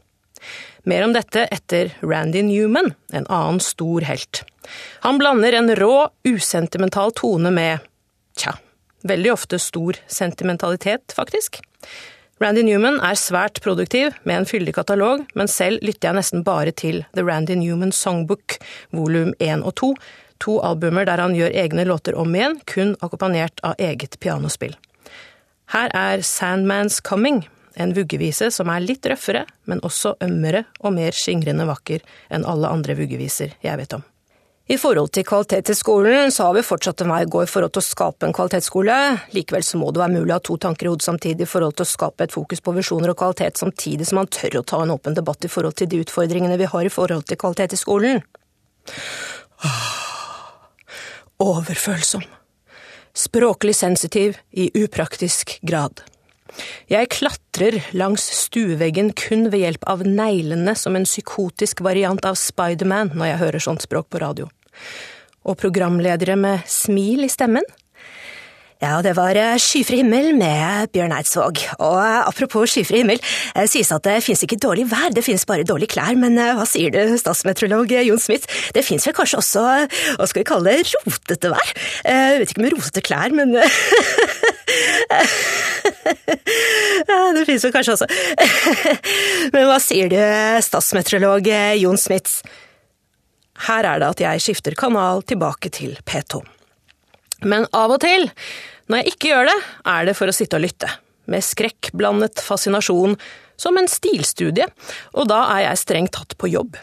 Mer 0.89 1.05
om 1.05 1.13
dette 1.13 1.45
etter 1.53 1.93
Randy 2.01 2.41
Newman, 2.41 2.95
en 3.13 3.27
annen 3.29 3.61
stor 3.61 4.07
helt. 4.07 4.41
Han 5.05 5.19
blander 5.21 5.53
en 5.53 5.69
rå, 5.77 6.07
usentimental 6.25 7.13
tone 7.13 7.53
med 7.53 7.85
tja, 8.39 8.55
veldig 9.05 9.35
ofte 9.35 9.59
stor 9.61 9.99
sentimentalitet, 10.09 11.13
faktisk. 11.13 11.61
Randy 12.41 12.63
Newman 12.65 12.97
er 13.05 13.19
svært 13.21 13.59
produktiv 13.61 14.15
med 14.25 14.39
en 14.39 14.47
fyldig 14.49 14.73
katalog, 14.79 15.27
men 15.37 15.49
selv 15.51 15.83
lytter 15.85 16.09
jeg 16.09 16.17
nesten 16.17 16.45
bare 16.47 16.73
til 16.73 17.03
The 17.13 17.21
Randy 17.27 17.53
Newman 17.59 17.93
Songbook, 17.93 18.57
volum 18.97 19.35
1 19.37 19.61
og 19.61 19.75
2, 19.77 19.91
To 20.41 20.59
albumer 20.65 21.05
der 21.05 21.21
han 21.21 21.35
gjør 21.37 21.53
egne 21.63 21.85
låter 21.85 22.17
om 22.17 22.35
igjen, 22.35 22.59
kun 22.65 22.95
akkompagnert 22.99 23.61
av 23.63 23.77
eget 23.77 24.19
pianospill. 24.19 24.75
Her 25.71 25.91
er 25.95 26.25
Sandman's 26.25 26.99
Coming, 27.01 27.45
en 27.79 27.93
vuggevise 27.95 28.49
som 28.51 28.69
er 28.73 28.83
litt 28.83 29.05
røffere, 29.07 29.45
men 29.69 29.83
også 29.85 30.17
ømmere 30.25 30.65
og 30.81 30.95
mer 30.97 31.15
skingrende 31.15 31.67
vakker 31.69 32.01
enn 32.33 32.47
alle 32.47 32.71
andre 32.71 32.97
vuggeviser 32.99 33.53
jeg 33.63 33.79
vet 33.79 33.95
om. 33.95 34.03
I 34.71 34.77
forhold 34.79 35.09
til 35.11 35.25
kvalitet 35.27 35.71
i 35.73 35.75
skolen, 35.75 36.31
så 36.31 36.45
har 36.47 36.53
vi 36.55 36.63
fortsatt 36.63 37.01
en 37.03 37.09
vei 37.11 37.23
å 37.25 37.31
gå 37.33 37.41
i 37.43 37.49
forhold 37.49 37.73
til 37.75 37.81
å 37.81 37.87
skape 37.87 38.27
en 38.27 38.35
kvalitetsskole. 38.35 38.97
Likevel 39.35 39.65
så 39.67 39.79
må 39.81 39.89
det 39.91 39.99
være 39.99 40.13
mulig 40.13 40.31
å 40.31 40.37
ha 40.37 40.43
to 40.47 40.55
tanker 40.63 40.87
i 40.87 40.91
hodet 40.93 41.07
samtidig 41.07 41.43
i 41.43 41.49
forhold 41.49 41.75
til 41.75 41.87
å 41.87 41.91
skape 41.91 42.27
et 42.27 42.35
fokus 42.35 42.63
på 42.63 42.75
visjoner 42.77 43.11
og 43.11 43.17
kvalitet, 43.19 43.59
samtidig 43.59 44.07
som 44.07 44.21
man 44.21 44.31
tør 44.31 44.61
å 44.61 44.67
ta 44.71 44.79
en 44.85 44.93
åpen 44.95 45.17
debatt 45.17 45.43
i 45.43 45.51
forhold 45.51 45.75
til 45.81 45.91
de 45.91 45.99
utfordringene 46.05 46.59
vi 46.61 46.69
har 46.71 46.87
i 46.87 46.93
forhold 46.93 47.27
til 47.27 47.41
kvalitet 47.41 47.75
i 47.75 47.81
skolen. 47.81 48.23
Overfølsom. 51.41 52.21
Språklig 53.17 53.73
sensitiv 53.75 54.37
i 54.51 54.69
upraktisk 54.83 55.55
grad. 55.65 56.03
Jeg 56.91 57.09
klatrer 57.15 57.79
langs 57.97 58.27
stueveggen 58.43 59.09
kun 59.17 59.47
ved 59.49 59.63
hjelp 59.63 59.87
av 59.89 60.03
neglene 60.05 60.75
som 60.77 60.95
en 60.95 61.07
psykotisk 61.07 61.81
variant 61.81 62.21
av 62.27 62.37
Spiderman 62.37 63.13
når 63.15 63.31
jeg 63.31 63.41
hører 63.41 63.65
sånt 63.65 63.85
språk 63.87 64.11
på 64.11 64.21
radio. 64.21 64.51
Og 65.41 65.57
programledere 65.57 66.35
med 66.37 66.67
smil 66.69 67.25
i 67.25 67.31
stemmen 67.31 67.65
ja, 68.81 68.95
det 69.05 69.11
var 69.13 69.37
eh, 69.37 69.59
Skyfri 69.61 69.99
himmel 69.99 70.31
med 70.33 70.89
Bjørn 70.95 71.13
Eidsvåg. 71.13 71.59
Og 71.85 71.97
eh, 72.01 72.21
apropos 72.25 72.71
skyfri 72.73 73.03
himmel, 73.03 73.19
det 73.53 73.67
sies 73.69 73.91
at 73.93 74.01
det 74.07 74.15
fins 74.25 74.41
ikke 74.41 74.57
dårlig 74.57 74.87
vær, 74.89 75.11
det 75.13 75.21
fins 75.21 75.45
bare 75.45 75.67
dårlige 75.67 75.93
klær. 75.93 76.17
Men 76.17 76.33
eh, 76.41 76.55
hva 76.57 76.65
sier 76.65 76.89
du, 76.93 77.13
statsmeteorolog 77.21 77.93
Jon 78.07 78.21
Smith? 78.21 78.49
Det 78.73 78.81
fins 78.85 79.05
vel 79.05 79.13
kanskje 79.13 79.37
også, 79.37 79.65
hva 80.17 80.25
skal 80.29 80.41
vi 80.41 80.47
kalle 80.49 80.73
det, 80.73 80.95
rotete 81.05 81.51
vær? 81.53 81.73
Jeg 82.07 82.39
vet 82.41 82.53
ikke 82.55 82.63
med 82.65 82.73
rotete 82.73 83.03
klær, 83.05 83.35
men 83.37 83.53
Det 87.11 87.45
fins 87.45 87.65
vel 87.65 87.73
kanskje 87.75 87.93
også. 87.93 88.07
Men 89.53 89.65
hva 89.67 89.77
sier 89.83 90.09
du, 90.11 90.17
statsmeteorolog 90.63 91.47
Jon 91.81 91.99
Smith? 91.99 92.41
Her 93.67 93.87
er 93.87 94.01
det 94.01 94.09
at 94.15 94.23
jeg 94.23 94.43
skifter 94.45 94.77
kanal 94.79 95.21
tilbake 95.27 95.69
til 95.73 95.97
P2. 96.07 96.41
Men 97.47 97.65
av 97.73 97.93
og 97.95 98.01
til, 98.03 98.29
når 98.89 99.01
jeg 99.01 99.13
ikke 99.13 99.31
gjør 99.31 99.49
det, 99.51 99.57
er 99.93 100.07
det 100.09 100.17
for 100.17 100.31
å 100.31 100.35
sitte 100.35 100.57
og 100.57 100.65
lytte, 100.65 100.89
med 101.31 101.45
skrekkblandet 101.45 102.41
fascinasjon, 102.43 103.17
som 103.61 103.77
en 103.77 103.89
stilstudie, 103.89 104.65
og 105.13 105.27
da 105.29 105.43
er 105.57 105.67
jeg 105.67 105.83
strengt 105.83 106.15
tatt 106.17 106.37
på 106.39 106.49
jobb. 106.49 106.79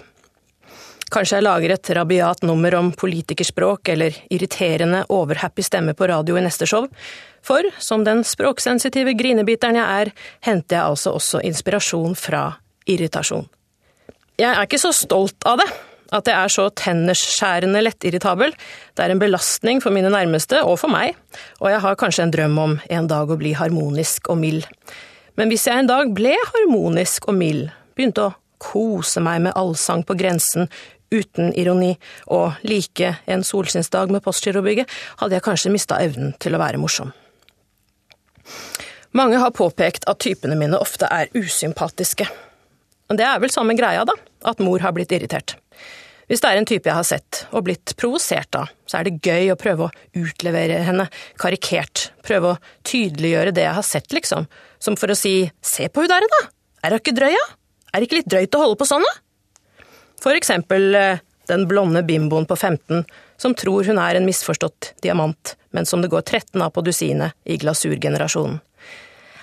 Kanskje 1.08 1.38
jeg 1.38 1.46
lager 1.46 1.72
et 1.72 1.90
rabiat 1.96 2.42
nummer 2.44 2.74
om 2.76 2.90
politikerspråk 2.92 3.88
eller 3.94 4.16
irriterende, 4.28 5.06
overhappy 5.08 5.64
stemme 5.64 5.94
på 5.96 6.08
radio 6.10 6.36
i 6.36 6.44
neste 6.44 6.68
show, 6.68 6.84
for 7.42 7.64
som 7.80 8.04
den 8.04 8.20
språksensitive 8.28 9.14
grinebiteren 9.16 9.78
jeg 9.80 10.02
er, 10.02 10.12
henter 10.44 10.76
jeg 10.76 10.84
altså 10.84 11.14
også 11.16 11.40
inspirasjon 11.48 12.16
fra 12.18 12.42
irritasjon. 12.88 13.48
Jeg 14.38 14.52
er 14.52 14.68
ikke 14.68 14.82
så 14.82 14.92
stolt 14.94 15.48
av 15.48 15.62
det, 15.62 15.68
at 16.14 16.28
jeg 16.28 16.36
er 16.36 16.52
så 16.52 16.68
tennersskjærende 16.78 17.82
lettirritabel. 17.84 18.54
Det 18.96 19.04
er 19.04 19.12
en 19.12 19.20
belastning 19.22 19.82
for 19.84 19.94
mine 19.94 20.10
nærmeste, 20.12 20.62
og 20.64 20.78
for 20.82 20.92
meg, 20.92 21.16
og 21.60 21.70
jeg 21.72 21.82
har 21.84 21.98
kanskje 22.00 22.26
en 22.26 22.34
drøm 22.34 22.58
om 22.62 22.76
en 22.88 23.10
dag 23.10 23.30
å 23.30 23.38
bli 23.40 23.54
harmonisk 23.58 24.30
og 24.32 24.40
mild. 24.40 24.68
Men 25.38 25.52
hvis 25.52 25.68
jeg 25.68 25.84
en 25.84 25.90
dag 25.90 26.12
ble 26.16 26.34
harmonisk 26.54 27.28
og 27.30 27.38
mild, 27.38 27.68
begynte 27.94 28.28
å 28.28 28.36
kose 28.58 29.22
meg 29.22 29.44
med 29.44 29.56
allsang 29.58 30.02
på 30.06 30.16
grensen, 30.18 30.66
uten 31.14 31.54
ironi, 31.56 31.94
og 32.26 32.58
like 32.68 33.14
en 33.30 33.44
solskinnsdag 33.46 34.10
med 34.12 34.24
Postgirobygget, 34.24 34.90
hadde 35.22 35.38
jeg 35.38 35.44
kanskje 35.46 35.72
mista 35.72 36.00
evnen 36.04 36.34
til 36.42 36.56
å 36.56 36.60
være 36.60 36.80
morsom. 36.82 37.14
Mange 39.16 39.38
har 39.40 39.54
påpekt 39.56 40.04
at 40.10 40.20
typene 40.20 40.58
mine 40.58 40.76
ofte 40.76 41.08
er 41.08 41.30
usympatiske. 41.36 42.26
Det 43.08 43.24
er 43.24 43.40
vel 43.40 43.52
samme 43.52 43.72
greia, 43.76 44.04
da, 44.04 44.12
at 44.44 44.60
mor 44.60 44.84
har 44.84 44.92
blitt 44.96 45.14
irritert. 45.16 45.56
Hvis 46.28 46.42
det 46.44 46.50
er 46.50 46.60
en 46.60 46.68
type 46.68 46.88
jeg 46.88 46.96
har 46.96 47.06
sett 47.08 47.44
og 47.56 47.64
blitt 47.64 47.94
provosert 47.96 48.56
av, 48.58 48.68
så 48.88 48.98
er 48.98 49.08
det 49.08 49.20
gøy 49.24 49.52
å 49.52 49.58
prøve 49.60 49.86
å 49.86 50.20
utlevere 50.20 50.82
henne. 50.84 51.08
Karikert, 51.40 52.10
prøve 52.24 52.52
å 52.52 52.58
tydeliggjøre 52.88 53.54
det 53.56 53.64
jeg 53.64 53.76
har 53.78 53.86
sett, 53.86 54.12
liksom, 54.12 54.44
som 54.78 54.98
for 55.00 55.12
å 55.12 55.16
si 55.16 55.40
se 55.64 55.88
på 55.88 56.04
hun 56.04 56.12
der, 56.12 56.28
da, 56.28 56.42
er 56.84 56.94
hun 56.94 57.00
ikke 57.00 57.16
drøy, 57.16 57.32
da, 57.32 57.46
Er 57.88 58.02
det 58.02 58.10
ikke 58.10 58.18
litt 58.18 58.28
drøyt 58.28 58.54
å 58.54 58.60
holde 58.60 58.76
på 58.76 58.84
sånn, 58.84 59.06
da? 59.06 59.86
For 60.20 60.36
eksempel 60.36 60.94
eh, 60.94 61.22
den 61.48 61.64
blonde 61.70 62.02
bimboen 62.04 62.44
på 62.44 62.56
15 62.56 63.06
som 63.40 63.54
tror 63.56 63.86
hun 63.88 64.00
er 64.02 64.18
en 64.18 64.26
misforstått 64.28 64.92
diamant, 65.00 65.54
men 65.72 65.86
som 65.88 66.02
det 66.02 66.10
går 66.12 66.26
13 66.26 66.60
av 66.60 66.74
på 66.74 66.84
dusinet 66.84 67.32
i 67.48 67.56
glasurgenerasjonen. 67.56 68.58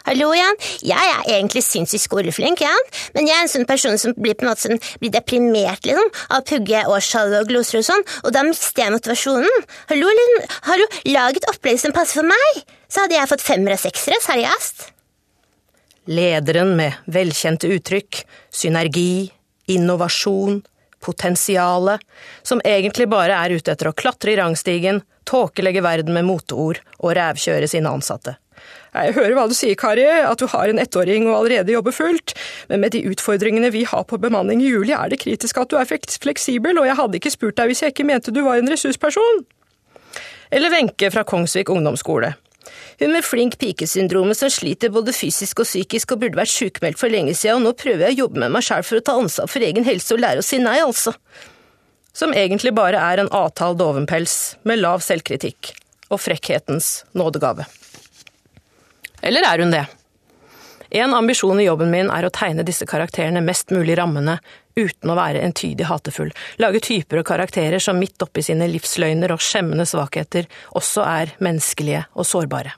Hallo, 0.06 0.28
Jan. 0.38 0.60
Jeg 0.86 1.02
er 1.02 1.30
egentlig 1.34 1.64
sinnssykt 1.66 2.04
skoleflink, 2.04 2.60
Jan. 2.62 2.90
men 3.16 3.26
jeg 3.26 3.34
er 3.34 3.42
en 3.42 3.50
sånn 3.50 3.66
person 3.66 3.96
som 3.98 4.14
blir 4.14 4.36
på 4.38 4.46
en 4.46 4.52
måte 4.52 4.68
sånn, 4.68 4.82
blir 5.02 5.10
deprimert 5.10 5.88
liksom, 5.88 6.12
av 6.30 6.44
å 6.44 6.46
pugge 6.46 6.84
årstall 6.94 7.34
og 7.40 7.50
gloser 7.50 7.80
og 7.80 7.88
sånn, 7.88 8.06
og 8.22 8.36
da 8.36 8.44
mister 8.46 8.84
jeg 8.84 8.94
motivasjonen. 8.94 9.66
Hallo, 9.90 10.12
liksom, 10.20 10.78
du 10.78 11.10
laget 11.10 11.50
opplegg 11.50 11.82
som 11.82 11.96
passer 11.96 12.22
for 12.22 12.30
meg? 12.30 12.62
Så 12.86 13.02
hadde 13.02 13.18
jeg 13.18 13.32
fått 13.34 13.48
femmer 13.48 13.74
og 13.74 13.82
seksere, 13.82 14.22
seriøst. 14.22 14.86
Lederen 16.14 16.76
med 16.78 17.02
velkjente 17.10 17.74
uttrykk, 17.74 18.22
synergi, 18.54 19.32
innovasjon, 19.74 20.62
potensialet, 21.02 22.06
som 22.46 22.62
egentlig 22.62 23.10
bare 23.10 23.42
er 23.42 23.58
ute 23.58 23.74
etter 23.74 23.90
å 23.90 23.98
klatre 23.98 24.36
i 24.36 24.38
rangstigen, 24.38 25.02
tåkelegge 25.26 25.82
verden 25.82 26.14
med 26.14 26.30
moteord 26.30 26.86
og 27.02 27.16
rævkjøre 27.18 27.74
sine 27.74 27.90
ansatte. 27.90 28.38
Jeg 28.96 29.16
hører 29.18 29.34
hva 29.36 29.44
du 29.52 29.56
sier, 29.58 29.75
Kari, 29.75 30.06
at 30.08 30.40
du 30.40 30.48
har 30.48 30.72
en 30.72 30.80
ettåring 30.80 31.28
og 31.28 31.42
allerede 31.42 31.74
jobber 31.74 31.96
fullt, 31.96 32.32
men 32.70 32.80
med 32.86 32.94
de 32.96 33.04
utfordringene 33.12 33.72
vi 33.75 33.84
har 33.90 34.06
på 34.08 34.20
bemanning 34.22 34.64
i 34.64 34.70
juli, 34.72 34.94
er 34.96 35.12
det 35.12 35.20
kritisk 35.25 35.60
at 35.60 35.72
du 35.72 35.75
er 35.80 35.90
fleksibel, 35.90 36.80
og 36.80 36.88
jeg 36.88 36.96
hadde 37.02 37.20
ikke 37.20 37.34
spurt 37.34 37.60
deg 37.60 37.72
hvis 37.72 37.84
jeg 37.84 37.96
ikke 37.96 38.08
mente 38.08 38.32
du 38.32 38.42
var 38.46 38.62
en 38.62 38.72
ressursperson. 38.72 39.43
Eller 40.56 40.72
Wenche 40.72 41.12
fra 41.12 41.26
Kongsvik 41.28 41.69
ungdomsskole. 41.74 42.36
Hun 43.00 43.12
med 43.12 43.26
flink 43.28 43.58
pike-syndromet 43.60 44.39
som 44.39 44.52
sliter 44.54 44.93
både 44.93 45.13
fysisk 45.13 45.60
og 45.62 45.67
psykisk 45.67 46.15
og 46.15 46.22
burde 46.22 46.39
vært 46.39 46.54
sjukmeldt 46.54 47.02
for 47.02 47.12
lenge 47.12 47.36
siden, 47.36 47.60
og 47.60 47.67
nå 47.67 47.76
prøver 47.76 48.08
jeg 48.08 48.15
å 48.15 48.22
jobbe 48.24 48.46
med 48.46 48.56
meg 48.56 48.65
sjæl 48.65 48.86
for 48.88 49.02
å 49.02 49.06
ta 49.06 49.17
ansvar 49.19 49.52
for 49.52 49.67
egen 49.67 49.88
helse 49.88 50.15
og 50.15 50.24
lære 50.24 50.39
å 50.39 50.48
si 50.48 50.62
nei, 50.63 50.78
altså. 50.84 51.12
Som 52.15 52.32
egentlig 52.32 52.72
bare 52.78 53.02
er 53.02 53.19
en 53.19 53.32
avtalt 53.36 53.82
dovenpels 53.82 54.56
med 54.63 54.80
lav 54.80 55.04
selvkritikk 55.04 55.74
og 56.08 56.22
frekkhetens 56.24 57.02
nådegave. 57.17 57.67
Eller 59.26 59.46
er 59.50 59.64
hun 59.64 59.74
det? 59.74 59.86
En 60.96 61.14
ambisjon 61.18 61.60
i 61.60 61.66
jobben 61.66 61.90
min 61.92 62.12
er 62.14 62.28
å 62.28 62.32
tegne 62.34 62.64
disse 62.64 62.86
karakterene 62.88 63.42
mest 63.44 63.74
mulig 63.74 63.98
rammende, 63.98 64.38
uten 64.78 65.12
å 65.12 65.18
være 65.18 65.42
entydig 65.44 65.88
hatefull, 65.90 66.30
lage 66.62 66.84
typer 66.86 67.20
og 67.20 67.28
karakterer 67.28 67.82
som 67.82 67.98
midt 68.00 68.22
oppi 68.22 68.44
sine 68.46 68.68
livsløgner 68.70 69.34
og 69.34 69.44
skjemmende 69.44 69.88
svakheter 69.90 70.48
også 70.78 71.04
er 71.10 71.34
menneskelige 71.44 72.06
og 72.14 72.30
sårbare. 72.30 72.76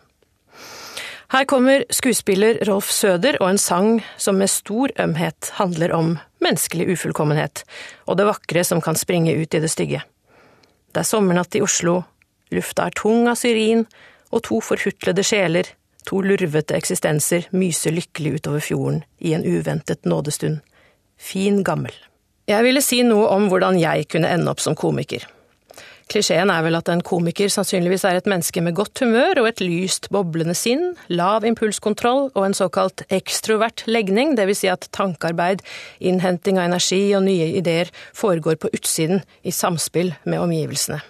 Her 1.27 1.43
kommer 1.43 1.83
skuespiller 1.91 2.61
Rolf 2.69 2.87
Søder 2.95 3.35
og 3.41 3.49
en 3.49 3.59
sang 3.59 3.97
som 4.15 4.37
med 4.39 4.47
stor 4.47 4.93
ømhet 5.03 5.49
handler 5.57 5.91
om 5.91 6.13
menneskelig 6.43 6.85
ufullkommenhet, 6.93 7.65
og 8.07 8.15
det 8.15 8.29
vakre 8.29 8.63
som 8.63 8.79
kan 8.81 8.95
springe 8.95 9.35
ut 9.35 9.51
i 9.51 9.59
det 9.59 9.71
stygge. 9.73 10.05
Det 10.95 11.03
er 11.03 11.09
sommernatt 11.09 11.57
i 11.59 11.61
Oslo, 11.65 11.99
lufta 12.55 12.87
er 12.87 12.95
tung 12.95 13.27
av 13.27 13.35
syrin, 13.35 13.83
og 14.31 14.45
to 14.47 14.61
forhutlede 14.63 15.25
sjeler, 15.27 15.67
to 16.07 16.21
lurvete 16.23 16.77
eksistenser, 16.77 17.47
myser 17.51 17.95
lykkelig 17.95 18.39
utover 18.39 18.63
fjorden 18.63 19.01
i 19.19 19.33
en 19.37 19.45
uventet 19.45 20.05
nådestund. 20.05 20.61
Fin 21.17 21.63
gammel. 21.63 21.93
Jeg 22.47 22.63
ville 22.63 22.81
si 22.83 23.01
noe 23.03 23.27
om 23.33 23.49
hvordan 23.51 23.79
jeg 23.81 24.07
kunne 24.11 24.29
ende 24.31 24.51
opp 24.53 24.61
som 24.63 24.77
komiker. 24.77 25.25
Klisjeen 26.07 26.47
er 26.47 26.61
vel 26.63 26.77
at 26.77 26.87
en 26.87 27.01
komiker 27.03 27.51
sannsynligvis 27.51 28.05
er 28.07 28.21
et 28.21 28.29
menneske 28.31 28.61
med 28.63 28.77
godt 28.77 29.01
humør 29.03 29.41
og 29.41 29.49
et 29.49 29.59
lyst, 29.59 30.07
boblende 30.13 30.55
sinn, 30.55 30.93
lav 31.11 31.43
impulskontroll 31.43 32.29
og 32.29 32.45
en 32.45 32.55
såkalt 32.55 33.03
ekstrovert 33.11 33.83
legning, 33.91 34.37
vil 34.39 34.55
si 34.55 34.71
at 34.71 34.87
tankearbeid, 34.95 35.65
innhenting 35.99 36.61
av 36.61 36.69
energi 36.69 37.01
og 37.17 37.25
nye 37.27 37.49
ideer 37.59 37.91
foregår 38.15 38.55
på 38.61 38.71
utsiden, 38.71 39.19
i 39.43 39.51
samspill 39.51 40.13
med 40.23 40.39
omgivelsene. 40.45 41.01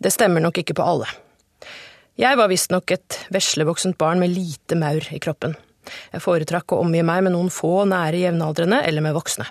Det 0.00 0.16
stemmer 0.16 0.40
nok 0.40 0.64
ikke 0.64 0.78
på 0.80 0.88
alle. 0.94 1.10
Jeg 2.14 2.38
var 2.38 2.46
visstnok 2.46 2.92
et 2.94 3.16
veslevoksent 3.34 3.96
barn 3.98 4.20
med 4.22 4.30
lite 4.30 4.76
maur 4.78 5.02
i 5.10 5.18
kroppen. 5.18 5.56
Jeg 6.12 6.22
foretrakk 6.22 6.70
å 6.70 6.84
omgi 6.84 7.00
meg 7.02 7.24
med 7.26 7.34
noen 7.34 7.48
få 7.50 7.82
nære 7.90 8.20
jevnaldrende 8.20 8.78
eller 8.86 9.02
med 9.02 9.16
voksne. 9.16 9.48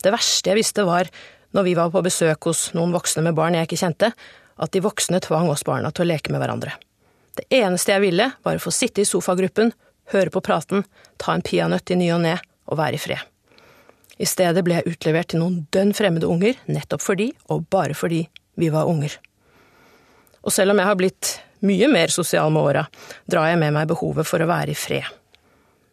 Det 0.00 0.08
verste 0.14 0.48
jeg 0.48 0.56
visste 0.62 0.86
var 0.88 1.10
når 1.52 1.66
vi 1.66 1.74
var 1.76 1.90
på 1.92 2.00
besøk 2.06 2.48
hos 2.48 2.70
noen 2.72 2.94
voksne 2.96 3.26
med 3.26 3.36
barn 3.36 3.58
jeg 3.58 3.68
ikke 3.68 3.80
kjente, 3.82 4.10
at 4.16 4.72
de 4.72 4.80
voksne 4.80 5.20
tvang 5.20 5.50
oss 5.52 5.64
barna 5.66 5.90
til 5.92 6.06
å 6.06 6.08
leke 6.08 6.32
med 6.32 6.40
hverandre. 6.40 6.72
Det 7.36 7.44
eneste 7.60 7.92
jeg 7.92 8.04
ville, 8.06 8.30
var 8.48 8.56
å 8.56 8.64
få 8.64 8.72
sitte 8.72 9.04
i 9.04 9.08
sofagruppen, 9.08 9.74
høre 10.14 10.32
på 10.32 10.42
praten, 10.44 10.86
ta 11.20 11.36
en 11.36 11.44
peanøtt 11.44 11.92
i 11.92 12.00
ny 12.00 12.08
og 12.16 12.24
ne 12.24 12.38
og 12.70 12.80
være 12.80 12.96
i 12.96 13.02
fred. 13.02 13.20
I 14.16 14.28
stedet 14.28 14.64
ble 14.64 14.80
jeg 14.80 14.94
utlevert 14.94 15.34
til 15.34 15.44
noen 15.44 15.66
dønn 15.72 15.92
fremmede 15.96 16.32
unger, 16.32 16.56
nettopp 16.64 17.04
fordi, 17.04 17.28
og 17.52 17.68
bare 17.68 17.92
fordi, 17.96 18.24
vi 18.56 18.72
var 18.72 18.88
unger. 18.88 19.20
Og 20.40 20.52
selv 20.52 20.72
om 20.72 20.80
jeg 20.80 20.88
har 20.88 20.96
blitt 20.96 21.36
mye 21.66 21.88
mer 21.92 22.12
sosial 22.12 22.52
med 22.52 22.62
åra, 22.62 22.84
drar 23.30 23.50
jeg 23.50 23.60
med 23.60 23.74
meg 23.76 23.88
behovet 23.90 24.28
for 24.28 24.42
å 24.42 24.48
være 24.50 24.74
i 24.74 24.78
fred. 24.78 25.08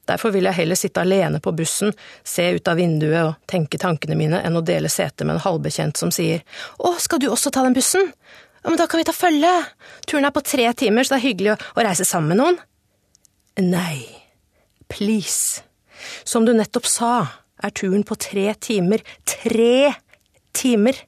Derfor 0.07 0.31
vil 0.31 0.47
jeg 0.47 0.55
heller 0.61 0.79
sitte 0.79 1.03
alene 1.03 1.41
på 1.43 1.51
bussen, 1.51 1.91
se 2.23 2.45
ut 2.55 2.69
av 2.71 2.79
vinduet 2.79 3.19
og 3.25 3.33
tenke 3.49 3.79
tankene 3.81 4.15
mine, 4.15 4.39
enn 4.39 4.55
å 4.55 4.63
dele 4.63 4.87
sete 4.91 5.27
med 5.27 5.35
en 5.35 5.43
halvbekjent 5.43 5.99
som 5.99 6.13
sier 6.15 6.45
Å, 6.79 6.93
skal 7.03 7.19
du 7.19 7.27
også 7.27 7.51
ta 7.51 7.65
den 7.65 7.75
bussen? 7.75 8.07
Ja, 8.63 8.69
men 8.71 8.79
da 8.79 8.87
kan 8.87 9.01
vi 9.01 9.07
ta 9.07 9.15
følge. 9.15 9.51
Turen 10.07 10.27
er 10.27 10.35
på 10.35 10.43
tre 10.47 10.69
timer, 10.79 11.03
så 11.03 11.15
det 11.15 11.19
er 11.19 11.27
hyggelig 11.27 11.53
å, 11.53 11.59
å 11.75 11.85
reise 11.87 12.07
sammen 12.07 12.31
med 12.31 12.39
noen. 12.39 12.61
Nei, 13.67 14.05
please. 14.87 15.65
Som 16.23 16.47
du 16.47 16.53
nettopp 16.55 16.87
sa, 16.87 17.11
er 17.63 17.73
turen 17.75 18.05
på 18.07 18.15
tre 18.21 18.51
timer 18.61 19.03
tre 19.27 19.93
timer. 20.55 20.99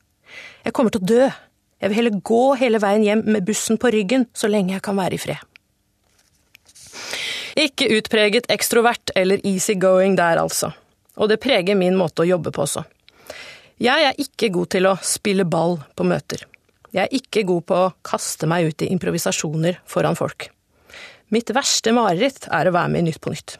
Jeg 0.66 0.76
kommer 0.76 0.94
til 0.94 1.04
å 1.04 1.10
dø. 1.10 1.30
Jeg 1.80 1.92
vil 1.92 2.00
heller 2.02 2.20
gå 2.28 2.44
hele 2.60 2.82
veien 2.84 3.06
hjem 3.06 3.24
med 3.32 3.46
bussen 3.48 3.80
på 3.80 3.92
ryggen 3.96 4.28
så 4.36 4.50
lenge 4.52 4.76
jeg 4.76 4.84
kan 4.84 5.00
være 5.00 5.16
i 5.16 5.22
fred. 5.22 5.46
Ikke 7.60 7.90
utpreget 7.98 8.48
ekstrovert 8.52 9.12
eller 9.20 9.42
easygoing 9.48 10.16
der, 10.20 10.40
altså. 10.40 10.72
Og 11.20 11.32
det 11.32 11.40
preger 11.44 11.76
min 11.76 11.98
måte 12.00 12.24
å 12.24 12.28
jobbe 12.30 12.54
på 12.56 12.64
også. 12.64 12.84
Jeg 13.80 14.06
er 14.10 14.20
ikke 14.20 14.52
god 14.56 14.72
til 14.76 14.88
å 14.90 14.98
spille 15.04 15.48
ball 15.48 15.78
på 15.96 16.06
møter. 16.08 16.44
Jeg 16.92 17.06
er 17.06 17.16
ikke 17.16 17.46
god 17.48 17.66
på 17.70 17.76
å 17.80 17.92
kaste 18.04 18.48
meg 18.50 18.72
ut 18.72 18.84
i 18.84 18.90
improvisasjoner 18.92 19.80
foran 19.88 20.18
folk. 20.20 20.50
Mitt 21.32 21.52
verste 21.54 21.94
mareritt 21.96 22.48
er 22.52 22.68
å 22.68 22.74
være 22.76 22.92
med 22.92 23.04
i 23.04 23.10
Nytt 23.10 23.22
på 23.22 23.32
nytt. 23.32 23.60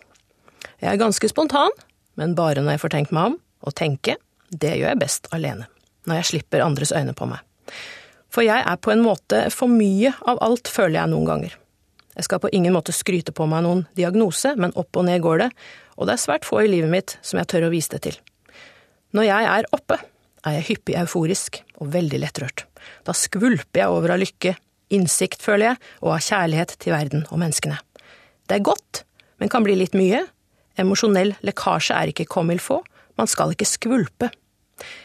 Jeg 0.82 0.90
er 0.92 1.00
ganske 1.00 1.30
spontan, 1.30 1.72
men 2.20 2.34
bare 2.36 2.64
når 2.64 2.76
jeg 2.76 2.84
får 2.84 2.94
tenkt 2.96 3.14
meg 3.16 3.32
om, 3.32 3.38
og 3.64 3.76
tenke, 3.78 4.16
det 4.50 4.74
gjør 4.80 4.94
jeg 4.94 5.02
best 5.04 5.30
alene. 5.36 5.68
Når 6.08 6.22
jeg 6.22 6.30
slipper 6.32 6.66
andres 6.66 6.96
øyne 6.96 7.14
på 7.16 7.28
meg. 7.30 7.44
For 8.30 8.46
jeg 8.46 8.62
er 8.62 8.78
på 8.78 8.94
en 8.94 9.04
måte 9.04 9.48
for 9.54 9.72
mye 9.72 10.14
av 10.30 10.42
alt, 10.46 10.70
føler 10.70 11.00
jeg 11.02 11.12
noen 11.14 11.28
ganger. 11.30 11.56
Jeg 12.20 12.28
skal 12.28 12.42
på 12.44 12.52
ingen 12.54 12.76
måte 12.76 12.94
skryte 12.94 13.34
på 13.36 13.48
meg 13.50 13.64
noen 13.66 13.86
diagnose, 13.98 14.52
men 14.60 14.76
opp 14.78 14.98
og 15.00 15.08
ned 15.08 15.22
går 15.24 15.46
det, 15.46 15.50
og 15.98 16.08
det 16.08 16.16
er 16.16 16.22
svært 16.22 16.48
få 16.48 16.62
i 16.64 16.72
livet 16.72 16.92
mitt 16.92 17.18
som 17.26 17.40
jeg 17.40 17.50
tør 17.52 17.70
å 17.70 17.74
vise 17.74 17.94
det 17.96 18.02
til. 18.06 18.18
Når 19.16 19.26
jeg 19.26 19.52
er 19.54 19.70
oppe, 19.76 19.98
er 20.46 20.58
jeg 20.60 20.68
hyppig 20.70 20.98
euforisk 21.00 21.62
og 21.80 21.94
veldig 21.96 22.20
lettrørt. 22.22 22.66
Da 23.08 23.16
skvulper 23.16 23.82
jeg 23.82 23.94
over 23.94 24.14
av 24.16 24.22
lykke, 24.22 24.54
innsikt, 24.94 25.42
føler 25.44 25.72
jeg, 25.72 25.80
og 26.04 26.16
av 26.16 26.26
kjærlighet 26.26 26.76
til 26.82 26.96
verden 26.96 27.26
og 27.30 27.42
menneskene. 27.42 27.80
Det 28.50 28.58
er 28.58 28.68
godt, 28.68 29.04
men 29.40 29.52
kan 29.52 29.66
bli 29.66 29.78
litt 29.80 29.98
mye. 29.98 30.22
Emosjonell 30.80 31.36
lekkasje 31.46 31.96
er 31.96 32.12
ikke 32.12 32.28
comme 32.30 32.56
il 32.56 32.64
faut, 32.64 32.86
man 33.20 33.30
skal 33.32 33.56
ikke 33.56 33.68
skvulpe. 33.68 34.32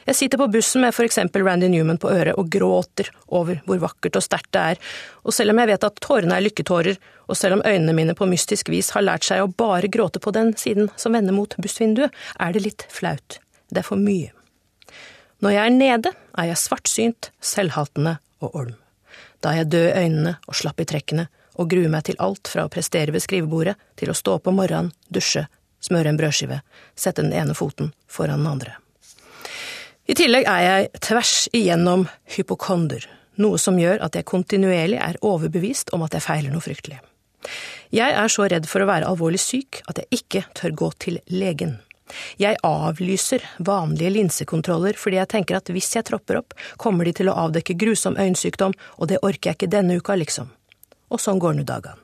Jeg 0.06 0.18
sitter 0.18 0.40
på 0.40 0.48
bussen 0.52 0.84
med 0.84 0.94
for 0.94 1.06
eksempel 1.06 1.44
Randy 1.46 1.68
Newman 1.72 1.98
på 2.00 2.10
øret 2.12 2.38
og 2.40 2.50
gråter 2.52 3.10
over 3.26 3.60
hvor 3.66 3.80
vakkert 3.82 4.18
og 4.20 4.24
sterkt 4.24 4.52
det 4.54 4.62
er, 4.74 4.82
og 5.24 5.34
selv 5.34 5.54
om 5.54 5.62
jeg 5.62 5.72
vet 5.72 5.86
at 5.88 6.00
tårene 6.04 6.36
er 6.36 6.44
lykketårer, 6.46 7.00
og 7.28 7.38
selv 7.40 7.58
om 7.58 7.64
øynene 7.64 7.96
mine 7.96 8.14
på 8.18 8.28
mystisk 8.28 8.70
vis 8.72 8.92
har 8.94 9.06
lært 9.06 9.26
seg 9.26 9.42
å 9.42 9.50
bare 9.50 9.90
gråte 9.92 10.20
på 10.22 10.34
den 10.36 10.52
siden 10.60 10.90
som 11.00 11.16
vender 11.16 11.36
mot 11.36 11.56
bussvinduet, 11.56 12.12
er 12.38 12.54
det 12.54 12.64
litt 12.66 12.86
flaut. 12.92 13.38
Det 13.70 13.82
er 13.82 13.88
for 13.88 14.00
mye. 14.00 14.32
Når 15.42 15.56
jeg 15.56 15.64
er 15.64 15.74
nede, 15.74 16.12
er 16.38 16.50
jeg 16.52 16.60
svartsynt, 16.60 17.30
selvhatende 17.42 18.18
og 18.44 18.54
olm. 18.60 18.76
Da 19.42 19.52
er 19.52 19.62
jeg 19.62 19.72
død 19.74 19.88
i 19.88 20.04
øynene 20.04 20.36
og 20.48 20.56
slapp 20.56 20.80
i 20.80 20.88
trekkene, 20.88 21.26
og 21.60 21.68
gruer 21.70 21.90
meg 21.92 22.06
til 22.08 22.16
alt 22.22 22.48
fra 22.50 22.64
å 22.66 22.72
prestere 22.72 23.14
ved 23.14 23.22
skrivebordet 23.22 23.76
til 24.00 24.10
å 24.10 24.16
stå 24.16 24.38
opp 24.38 24.48
om 24.50 24.56
morgenen, 24.58 24.94
dusje, 25.12 25.46
smøre 25.84 26.10
en 26.10 26.18
brødskive, 26.18 26.62
sette 26.96 27.22
den 27.22 27.36
ene 27.36 27.54
foten 27.56 27.92
foran 28.10 28.42
den 28.42 28.50
andre. 28.54 28.78
I 30.04 30.12
tillegg 30.12 30.44
er 30.44 30.60
jeg 30.60 30.88
tvers 31.00 31.32
igjennom 31.56 32.02
hypokonder, 32.34 33.06
noe 33.40 33.56
som 33.60 33.78
gjør 33.80 34.02
at 34.04 34.18
jeg 34.18 34.26
kontinuerlig 34.28 34.98
er 35.00 35.16
overbevist 35.24 35.94
om 35.96 36.04
at 36.04 36.12
jeg 36.12 36.24
feiler 36.26 36.52
noe 36.52 36.64
fryktelig. 36.64 36.98
Jeg 37.94 38.12
er 38.12 38.28
så 38.32 38.44
redd 38.52 38.68
for 38.68 38.84
å 38.84 38.88
være 38.88 39.08
alvorlig 39.08 39.40
syk 39.40 39.80
at 39.88 40.02
jeg 40.02 40.20
ikke 40.20 40.42
tør 40.60 40.76
gå 40.76 40.90
til 41.06 41.18
legen. 41.32 41.78
Jeg 42.36 42.60
avlyser 42.68 43.46
vanlige 43.64 44.12
linsekontroller 44.12 44.98
fordi 45.00 45.22
jeg 45.22 45.30
tenker 45.32 45.56
at 45.56 45.72
hvis 45.72 45.88
jeg 45.96 46.04
tropper 46.10 46.42
opp, 46.42 46.52
kommer 46.76 47.08
de 47.08 47.14
til 47.16 47.32
å 47.32 47.38
avdekke 47.46 47.78
grusom 47.80 48.20
øyensykdom, 48.20 48.76
og 49.00 49.08
det 49.08 49.22
orker 49.24 49.54
jeg 49.54 49.62
ikke 49.62 49.72
denne 49.72 49.96
uka, 49.96 50.18
liksom. 50.20 50.52
Og 51.08 51.22
sånn 51.22 51.40
går 51.40 51.56
nå 51.56 51.64
dagene. 51.64 51.96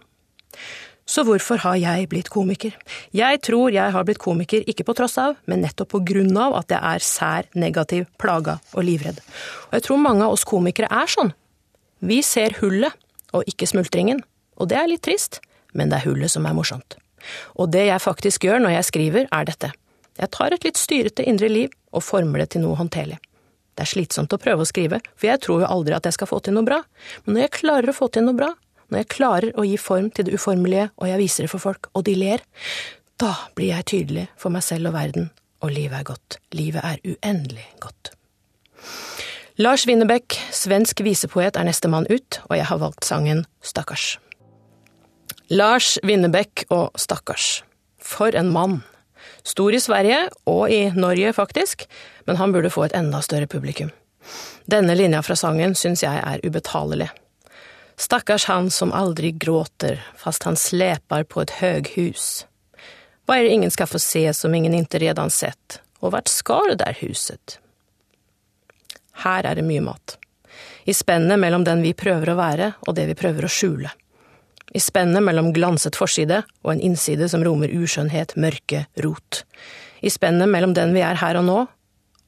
Så 1.10 1.24
hvorfor 1.26 1.58
har 1.64 1.78
jeg 1.80 2.06
blitt 2.12 2.28
komiker? 2.30 2.74
Jeg 3.16 3.40
tror 3.42 3.72
jeg 3.74 3.90
har 3.94 4.04
blitt 4.06 4.20
komiker 4.22 4.62
ikke 4.70 4.84
på 4.86 4.94
tross 4.94 5.16
av, 5.18 5.40
men 5.50 5.64
nettopp 5.64 5.90
på 5.96 6.02
grunn 6.06 6.36
av 6.38 6.54
at 6.60 6.70
jeg 6.70 6.78
er 6.78 7.02
sær, 7.02 7.48
negativ, 7.58 8.06
plaga 8.20 8.60
og 8.76 8.86
livredd. 8.86 9.18
Og 9.70 9.74
jeg 9.74 9.86
tror 9.88 10.02
mange 10.04 10.26
av 10.26 10.36
oss 10.36 10.46
komikere 10.46 10.90
er 10.94 11.10
sånn. 11.10 11.32
Vi 12.06 12.20
ser 12.22 12.54
hullet, 12.60 12.94
og 13.34 13.46
ikke 13.50 13.66
smultringen. 13.70 14.22
Og 14.62 14.70
det 14.70 14.78
er 14.78 14.90
litt 14.90 15.02
trist, 15.06 15.40
men 15.74 15.90
det 15.90 15.98
er 15.98 16.06
hullet 16.06 16.30
som 16.30 16.46
er 16.46 16.54
morsomt. 16.54 16.96
Og 17.58 17.72
det 17.74 17.88
jeg 17.88 18.06
faktisk 18.06 18.46
gjør 18.46 18.62
når 18.62 18.76
jeg 18.76 18.88
skriver, 18.92 19.28
er 19.34 19.50
dette. 19.50 19.72
Jeg 20.20 20.32
tar 20.36 20.54
et 20.54 20.64
litt 20.66 20.78
styrete 20.78 21.26
indre 21.26 21.50
liv 21.50 21.74
og 21.90 22.06
former 22.06 22.44
det 22.44 22.52
til 22.54 22.64
noe 22.64 22.78
håndterlig. 22.78 23.18
Det 23.74 23.86
er 23.86 23.90
slitsomt 23.96 24.34
å 24.34 24.38
prøve 24.40 24.62
å 24.62 24.68
skrive, 24.68 24.98
for 25.16 25.30
jeg 25.30 25.42
tror 25.42 25.62
jo 25.62 25.70
aldri 25.74 25.94
at 25.96 26.06
jeg 26.06 26.18
skal 26.18 26.28
få 26.30 26.40
til 26.44 26.54
noe 26.54 26.66
bra, 26.66 26.82
men 27.24 27.34
når 27.34 27.46
jeg 27.46 27.56
klarer 27.62 27.90
å 27.90 27.96
få 27.96 28.10
til 28.12 28.26
noe 28.26 28.36
bra, 28.36 28.50
når 28.90 29.03
jeg 29.03 29.12
klarer 29.14 29.59
å 29.59 29.66
gi 29.66 29.76
form 29.81 30.11
til 30.14 30.26
det 30.29 30.37
uformelige, 30.37 30.90
og 30.98 31.09
jeg 31.09 31.22
viser 31.22 31.46
det 31.46 31.53
for 31.53 31.62
folk, 31.62 31.90
og 31.94 32.05
de 32.09 32.16
ler, 32.18 32.42
da 33.20 33.35
blir 33.57 33.74
jeg 33.74 33.88
tydelig 33.90 34.26
for 34.40 34.53
meg 34.55 34.64
selv 34.66 34.90
og 34.90 34.96
verden, 34.96 35.31
og 35.61 35.74
livet 35.74 36.00
er 36.00 36.09
godt. 36.09 36.38
Livet 36.57 36.85
er 36.87 37.03
uendelig 37.05 37.66
godt. 37.83 38.12
Lars 39.61 39.85
Winnerbäck, 39.87 40.38
svensk 40.57 41.03
visepoet, 41.05 41.57
er 41.57 41.66
nestemann 41.68 42.09
ut, 42.09 42.40
og 42.48 42.57
jeg 42.57 42.64
har 42.70 42.81
valgt 42.81 43.05
sangen 43.05 43.44
Stakkars. 43.61 44.14
Lars 45.53 45.98
Winnerbäck 46.07 46.64
og 46.72 46.96
Stakkars. 46.96 47.61
For 48.00 48.33
en 48.33 48.48
mann. 48.55 48.81
Stor 49.44 49.76
i 49.76 49.81
Sverige, 49.83 50.22
og 50.48 50.72
i 50.72 50.88
Norge 50.96 51.35
faktisk, 51.37 51.85
men 52.24 52.40
han 52.40 52.55
burde 52.57 52.72
få 52.72 52.87
et 52.88 52.96
enda 52.96 53.20
større 53.20 53.50
publikum. 53.50 53.92
Denne 54.70 54.94
linja 54.96 55.20
fra 55.20 55.37
sangen 55.37 55.74
syns 55.76 56.07
jeg 56.07 56.22
er 56.24 56.40
ubetalelig. 56.46 57.11
Stackars 58.00 58.44
han 58.44 58.70
som 58.70 58.92
aldri 58.92 59.30
gråter 59.30 60.06
fast 60.16 60.42
han 60.42 60.56
släpar 60.56 61.24
på 61.24 61.42
et 61.42 61.50
høghus. 61.50 62.46
Hva 63.28 63.36
er 63.36 63.44
det 63.44 63.50
ingen 63.52 63.74
skal 63.74 63.90
få 63.90 64.00
se 64.00 64.22
som 64.34 64.54
ingen 64.56 64.72
ikke 64.78 65.02
redan 65.02 65.28
sett, 65.28 65.82
og 66.00 66.14
vart 66.14 66.32
skal 66.32 66.70
det 66.70 66.78
der 66.80 66.96
huset? 67.02 67.58
Her 69.20 69.44
er 69.44 69.60
det 69.60 69.66
mye 69.68 69.84
mat. 69.84 70.16
I 70.88 70.96
spennet 70.96 71.36
mellom 71.44 71.68
den 71.68 71.84
vi 71.84 71.92
prøver 71.92 72.32
å 72.32 72.38
være 72.40 72.70
og 72.88 72.96
det 72.96 73.04
vi 73.12 73.18
prøver 73.20 73.44
å 73.44 73.52
skjule. 73.52 73.92
I 74.72 74.80
spennet 74.80 75.20
mellom 75.20 75.52
glanset 75.52 76.00
forside 76.00 76.40
og 76.64 76.72
en 76.72 76.80
innside 76.80 77.28
som 77.28 77.44
romer 77.44 77.68
uskjønnhet, 77.68 78.32
mørke, 78.40 78.86
rot. 79.04 79.44
I 80.00 80.08
spennet 80.08 80.48
mellom 80.48 80.72
den 80.72 80.96
vi 80.96 81.04
er 81.04 81.20
her 81.20 81.36
og 81.44 81.50
nå, 81.52 81.60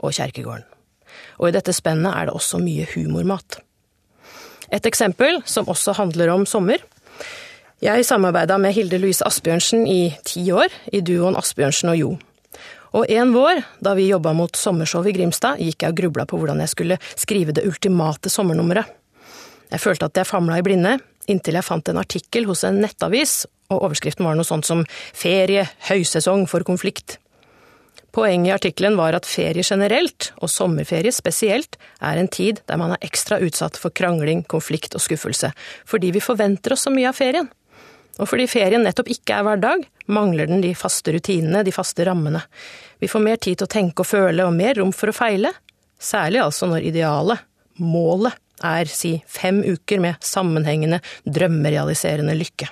og 0.05 0.21
kjerkegården. 0.21 0.69
Og 1.41 1.49
i 1.49 1.57
dette 1.57 1.73
spennet 1.73 2.13
er 2.13 2.29
det 2.29 2.37
også 2.37 2.61
mye 2.61 2.93
humormat. 2.93 3.63
Et 4.73 4.87
eksempel, 4.89 5.43
som 5.45 5.69
også 5.69 5.93
handler 5.99 6.33
om 6.33 6.47
sommer. 6.49 6.81
Jeg 7.83 8.07
samarbeida 8.07 8.57
med 8.63 8.73
Hilde 8.73 9.01
Louise 9.03 9.25
Asbjørnsen 9.27 9.85
i 9.91 10.15
ti 10.25 10.47
år, 10.55 10.73
i 10.93 11.03
duoen 11.05 11.37
Asbjørnsen 11.37 11.93
og 11.93 11.99
Jo. 11.99 12.11
Og 12.93 13.09
en 13.09 13.33
vår, 13.33 13.63
da 13.85 13.95
vi 13.97 14.11
jobba 14.11 14.35
mot 14.37 14.57
sommershow 14.57 15.05
i 15.09 15.15
Grimstad, 15.17 15.61
gikk 15.61 15.85
jeg 15.85 15.95
og 15.95 15.99
grubla 16.01 16.27
på 16.29 16.41
hvordan 16.41 16.61
jeg 16.61 16.73
skulle 16.73 16.99
skrive 17.17 17.55
det 17.57 17.65
ultimate 17.69 18.33
sommernummeret. 18.33 18.89
Jeg 19.73 19.81
følte 19.81 20.09
at 20.09 20.21
jeg 20.21 20.29
famla 20.29 20.59
i 20.61 20.65
blinde, 20.65 20.99
inntil 21.33 21.57
jeg 21.57 21.65
fant 21.65 21.89
en 21.89 22.01
artikkel 22.01 22.49
hos 22.49 22.65
en 22.69 22.83
nettavis, 22.85 23.43
og 23.73 23.87
overskriften 23.89 24.29
var 24.29 24.37
noe 24.37 24.47
sånt 24.47 24.69
som 24.69 24.85
Ferie, 25.17 25.65
høysesong 25.89 26.45
for 26.51 26.65
konflikt. 26.69 27.17
Poenget 28.13 28.51
i 28.51 28.53
artikkelen 28.53 28.97
var 28.97 29.17
at 29.17 29.27
ferie 29.27 29.65
generelt, 29.65 30.33
og 30.45 30.51
sommerferie 30.53 31.13
spesielt, 31.17 31.79
er 32.05 32.21
en 32.21 32.29
tid 32.29 32.61
der 32.69 32.77
man 32.81 32.93
er 32.93 33.07
ekstra 33.07 33.39
utsatt 33.41 33.79
for 33.81 33.95
krangling, 33.97 34.43
konflikt 34.45 34.93
og 34.99 35.01
skuffelse, 35.01 35.53
fordi 35.89 36.11
vi 36.13 36.21
forventer 36.21 36.77
oss 36.77 36.85
så 36.85 36.93
mye 36.93 37.09
av 37.09 37.17
ferien. 37.17 37.49
Og 38.21 38.29
fordi 38.29 38.45
ferien 38.53 38.85
nettopp 38.85 39.09
ikke 39.15 39.39
er 39.39 39.47
hverdag, 39.47 39.87
mangler 40.13 40.51
den 40.51 40.61
de 40.61 40.75
faste 40.77 41.15
rutinene, 41.15 41.65
de 41.65 41.73
faste 41.73 42.05
rammene. 42.05 42.43
Vi 43.01 43.09
får 43.09 43.25
mer 43.25 43.41
tid 43.41 43.63
til 43.63 43.71
å 43.71 43.73
tenke 43.79 44.05
og 44.05 44.11
føle, 44.11 44.45
og 44.45 44.53
mer 44.61 44.77
rom 44.77 44.93
for 44.93 45.09
å 45.09 45.17
feile. 45.17 45.55
Særlig 45.97 46.43
altså 46.45 46.69
når 46.69 46.93
idealet, 46.93 47.49
målet, 47.81 48.37
er 48.63 48.87
si 48.87 49.17
fem 49.27 49.59
uker 49.65 49.99
med 50.05 50.21
sammenhengende, 50.23 51.01
drømmerealiserende 51.25 52.37
lykke. 52.37 52.69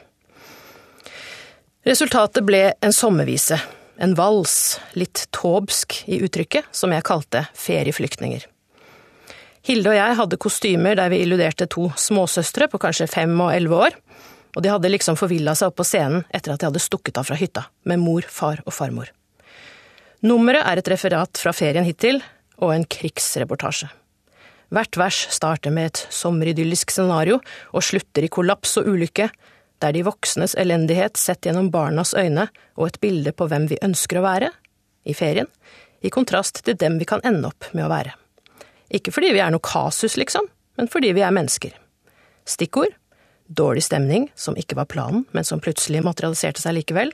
Resultatet 1.89 2.45
ble 2.47 2.67
en 2.85 2.93
sommervise, 2.95 3.57
en 4.01 4.15
vals, 4.17 4.81
litt 4.97 5.27
tåbsk 5.37 6.03
i 6.09 6.23
uttrykket, 6.25 6.71
som 6.73 6.93
jeg 6.95 7.05
kalte 7.05 7.45
ferieflyktninger. 7.59 8.47
Hilde 9.69 9.93
og 9.93 9.99
jeg 9.99 10.17
hadde 10.17 10.41
kostymer 10.41 10.97
der 10.97 11.13
vi 11.13 11.21
illuderte 11.21 11.69
to 11.69 11.91
småsøstre 12.01 12.71
på 12.73 12.81
kanskje 12.81 13.11
fem 13.13 13.35
og 13.37 13.53
elleve 13.53 13.83
år, 13.89 13.99
og 14.57 14.65
de 14.65 14.73
hadde 14.73 14.91
liksom 14.91 15.19
forvilla 15.21 15.53
seg 15.55 15.71
opp 15.71 15.79
på 15.79 15.87
scenen 15.87 16.25
etter 16.33 16.55
at 16.55 16.63
de 16.63 16.71
hadde 16.71 16.83
stukket 16.83 17.21
av 17.21 17.29
fra 17.29 17.37
hytta, 17.39 17.67
med 17.85 18.01
mor, 18.01 18.25
far 18.25 18.65
og 18.65 18.75
farmor. 18.75 19.13
Nummeret 20.25 20.65
er 20.67 20.81
et 20.81 20.91
referat 20.91 21.41
fra 21.41 21.53
ferien 21.57 21.87
hittil, 21.87 22.23
og 22.61 22.75
en 22.75 22.85
krigsreportasje. 22.85 23.89
Hvert 24.71 24.97
vers 25.01 25.21
starter 25.33 25.73
med 25.75 25.91
et 25.91 26.01
sommeridyllisk 26.15 26.93
scenario 26.93 27.41
og 27.73 27.85
slutter 27.85 28.27
i 28.27 28.33
kollaps 28.33 28.77
og 28.81 28.91
ulykke, 28.93 29.31
der 29.81 29.97
de 29.97 30.05
voksnes 30.07 30.57
elendighet 30.61 31.21
sett 31.21 31.47
gjennom 31.47 31.71
barnas 31.73 32.15
øyne 32.15 32.49
og 32.77 32.87
et 32.87 33.01
bilde 33.03 33.33
på 33.33 33.49
hvem 33.51 33.69
vi 33.71 33.81
ønsker 33.83 34.21
å 34.21 34.27
være, 34.27 34.51
i 35.09 35.17
ferien, 35.17 35.49
i 36.05 36.13
kontrast 36.13 36.63
til 36.65 36.77
dem 36.77 36.99
vi 37.01 37.09
kan 37.09 37.25
ende 37.25 37.49
opp 37.49 37.71
med 37.73 37.87
å 37.87 37.93
være. 37.93 38.13
Ikke 38.93 39.13
fordi 39.15 39.33
vi 39.33 39.41
er 39.41 39.53
noe 39.53 39.65
kasus, 39.65 40.19
liksom, 40.21 40.49
men 40.77 40.91
fordi 40.93 41.15
vi 41.17 41.25
er 41.25 41.33
mennesker. 41.35 41.73
Stikkord 42.49 42.93
dårlig 43.51 43.83
stemning, 43.85 44.29
som 44.39 44.57
ikke 44.59 44.79
var 44.79 44.89
planen, 44.91 45.25
men 45.35 45.47
som 45.47 45.61
plutselig 45.63 46.05
materialiserte 46.07 46.63
seg 46.63 46.77
likevel, 46.79 47.11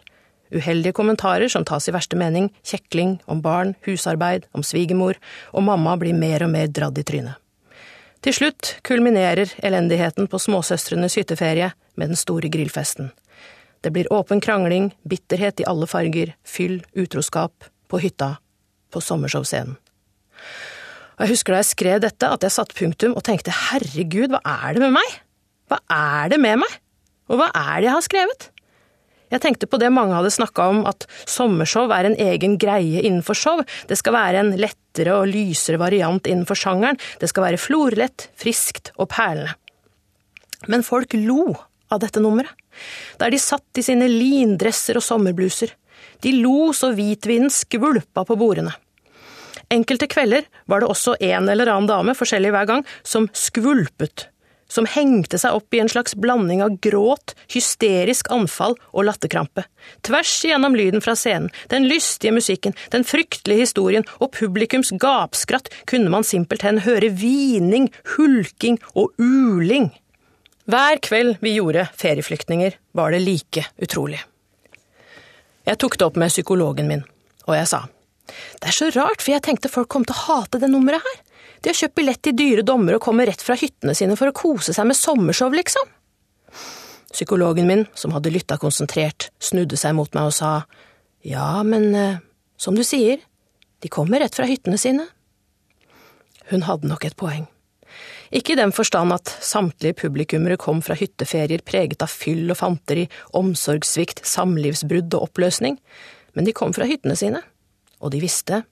uheldige 0.55 0.94
kommentarer 0.96 1.50
som 1.50 1.64
tas 1.66 1.88
i 1.88 1.94
verste 1.94 2.18
mening, 2.18 2.50
kjekling, 2.66 3.16
om 3.26 3.40
barn, 3.42 3.74
husarbeid, 3.87 4.46
om 4.55 4.64
svigermor, 4.66 5.18
og 5.57 5.66
mamma 5.66 5.96
blir 6.00 6.16
mer 6.16 6.46
og 6.46 6.52
mer 6.52 6.68
dradd 6.68 6.98
i 7.00 7.07
trynet. 7.07 7.40
Til 8.27 8.35
slutt 8.35 8.73
kulminerer 8.83 9.53
elendigheten 9.62 10.27
på 10.27 10.41
småsøstrenes 10.43 11.15
hytteferie 11.15 11.69
med 11.95 12.11
den 12.11 12.19
store 12.19 12.49
grillfesten. 12.51 13.12
Det 13.87 13.93
blir 13.95 14.09
åpen 14.11 14.41
krangling, 14.43 14.89
bitterhet 15.07 15.62
i 15.62 15.67
alle 15.71 15.87
farger, 15.87 16.33
fyll, 16.43 16.81
utroskap, 16.99 17.69
på 17.87 18.01
hytta, 18.03 18.33
på 18.91 18.99
sommershowscenen. 18.99 19.77
Og 21.15 21.23
jeg 21.23 21.37
husker 21.37 21.55
da 21.55 21.61
jeg 21.62 21.69
skrev 21.71 22.03
dette, 22.03 22.27
at 22.27 22.43
jeg 22.43 22.57
satte 22.57 22.75
punktum 22.75 23.15
og 23.15 23.23
tenkte 23.31 23.55
herregud, 23.55 24.35
hva 24.35 24.43
er 24.67 24.75
det 24.75 24.83
med 24.83 24.97
meg? 24.99 25.15
Hva 25.71 25.79
er 25.87 26.35
det 26.35 26.43
med 26.43 26.65
meg? 26.65 26.77
Og 27.31 27.39
hva 27.39 27.53
er 27.55 27.79
det 27.79 27.87
jeg 27.93 27.95
har 27.95 28.07
skrevet? 28.09 28.51
Jeg 29.33 29.43
tenkte 29.43 29.67
på 29.67 29.79
det 29.83 29.91
mange 29.91 30.15
hadde 30.15 30.31
snakka 30.31 30.69
om, 30.71 30.83
at 30.87 31.07
sommershow 31.27 31.91
er 31.95 32.07
en 32.07 32.19
egen 32.29 32.57
greie 32.62 33.03
innenfor 33.03 33.39
show, 33.39 33.62
det 33.91 33.99
skal 33.99 34.15
være 34.15 34.43
en 34.43 34.53
lettere 34.61 35.17
og 35.19 35.31
lysere 35.33 35.81
variant 35.83 36.29
innenfor 36.31 36.59
sjangeren, 36.59 37.01
det 37.21 37.31
skal 37.33 37.49
være 37.49 37.61
florlett, 37.61 38.29
friskt 38.39 38.93
og 38.97 39.11
perlende. 39.15 39.57
Men 40.71 40.87
folk 40.87 41.15
lo 41.19 41.57
av 41.93 42.01
dette 42.03 42.23
nummeret, 42.23 42.55
der 43.21 43.33
de 43.33 43.41
satt 43.41 43.81
i 43.81 43.85
sine 43.85 44.09
lindresser 44.11 44.99
og 44.99 45.05
sommerbluser. 45.05 45.73
De 46.23 46.33
lo 46.39 46.73
så 46.77 46.93
hvitvinen 46.95 47.53
skvulpa 47.53 48.25
på 48.27 48.39
bordene. 48.39 48.73
Enkelte 49.73 50.07
kvelder 50.07 50.47
var 50.71 50.83
det 50.83 50.91
også 50.93 51.17
en 51.27 51.49
eller 51.51 51.71
annen 51.73 51.91
dame, 51.91 52.15
forskjellig 52.15 52.53
hver 52.55 52.69
gang, 52.71 52.85
som 53.03 53.27
skvulpet 53.35 54.29
som 54.68 54.87
hengte 54.90 55.38
seg 55.40 55.57
opp 55.57 55.74
i 55.74 55.81
en 55.83 55.90
slags 55.90 56.16
blanding 56.18 56.62
av 56.64 56.76
gråt, 56.83 57.35
hysterisk 57.52 58.31
anfall 58.35 58.76
og 58.92 59.07
latterkrampe. 59.09 59.66
Tvers 60.07 60.33
igjennom 60.46 60.76
lyden 60.79 61.05
fra 61.05 61.16
scenen, 61.18 61.50
den 61.72 61.88
lystige 61.90 62.35
musikken, 62.35 62.76
den 62.94 63.07
fryktelige 63.07 63.66
historien 63.66 64.07
og 64.18 64.33
publikums 64.37 64.92
gapskratt 65.00 65.70
kunne 65.90 66.12
man 66.12 66.26
simpelthen 66.26 66.83
høre 66.87 67.12
hvining, 67.14 67.90
hulking 68.16 68.81
og 68.94 69.14
uling. 69.22 69.92
Hver 70.66 70.98
kveld 71.02 71.37
vi 71.44 71.55
gjorde 71.61 71.87
Ferieflyktninger, 71.94 72.74
var 72.92 73.14
det 73.14 73.22
like 73.22 73.68
utrolig. 73.79 74.22
Jeg 75.66 75.79
tok 75.83 75.98
det 75.98 76.07
opp 76.07 76.18
med 76.18 76.31
psykologen 76.31 76.90
min, 76.90 77.07
og 77.46 77.55
jeg 77.59 77.70
sa 77.70 77.87
det 78.26 78.70
er 78.70 78.74
så 78.74 78.88
rart, 78.90 79.22
for 79.22 79.35
jeg 79.35 79.44
tenkte 79.46 79.70
folk 79.70 79.88
kom 79.92 80.05
til 80.07 80.16
å 80.16 80.24
hate 80.26 80.59
det 80.59 80.70
nummeret 80.70 81.05
her. 81.05 81.18
De 81.62 81.71
har 81.71 81.79
kjøpt 81.79 81.97
billett 81.97 82.23
til 82.25 82.37
dyre 82.37 82.64
dommer 82.66 82.97
og 82.97 83.05
kommer 83.05 83.29
rett 83.29 83.42
fra 83.42 83.57
hyttene 83.59 83.95
sine 83.97 84.16
for 84.19 84.31
å 84.31 84.37
kose 84.37 84.75
seg 84.77 84.88
med 84.88 84.99
sommershow, 84.99 85.53
liksom. 85.55 85.88
Psykologen 87.12 87.69
min, 87.69 87.87
som 87.97 88.12
hadde 88.12 88.33
lytta 88.35 88.59
konsentrert, 88.61 89.31
snudde 89.40 89.79
seg 89.81 89.97
mot 89.97 90.12
meg 90.16 90.31
og 90.31 90.37
sa 90.37 90.51
ja, 91.27 91.62
men 91.66 91.88
eh, 91.97 92.19
som 92.61 92.77
du 92.77 92.85
sier, 92.87 93.23
de 93.83 93.90
kommer 93.92 94.23
rett 94.23 94.37
fra 94.37 94.47
hyttene 94.49 94.79
sine. 94.79 95.07
Hun 96.53 96.66
hadde 96.69 96.90
nok 96.90 97.07
et 97.09 97.16
poeng. 97.19 97.47
Ikke 98.35 98.55
i 98.55 98.59
den 98.59 98.75
forstand 98.75 99.14
at 99.14 99.31
samtlige 99.42 99.97
publikummere 100.03 100.59
kom 100.61 100.83
fra 100.83 100.97
hytteferier 100.99 101.62
preget 101.66 102.03
av 102.03 102.11
fyll 102.11 102.51
og 102.51 102.59
fanteri, 102.59 103.07
omsorgssvikt, 103.38 104.25
samlivsbrudd 104.27 105.14
og 105.14 105.31
oppløsning, 105.31 105.79
men 106.35 106.47
de 106.47 106.55
kom 106.57 106.75
fra 106.77 106.88
hyttene 106.90 107.16
sine, 107.19 107.42
og 108.03 108.12
de 108.14 108.23
visste 108.23 108.64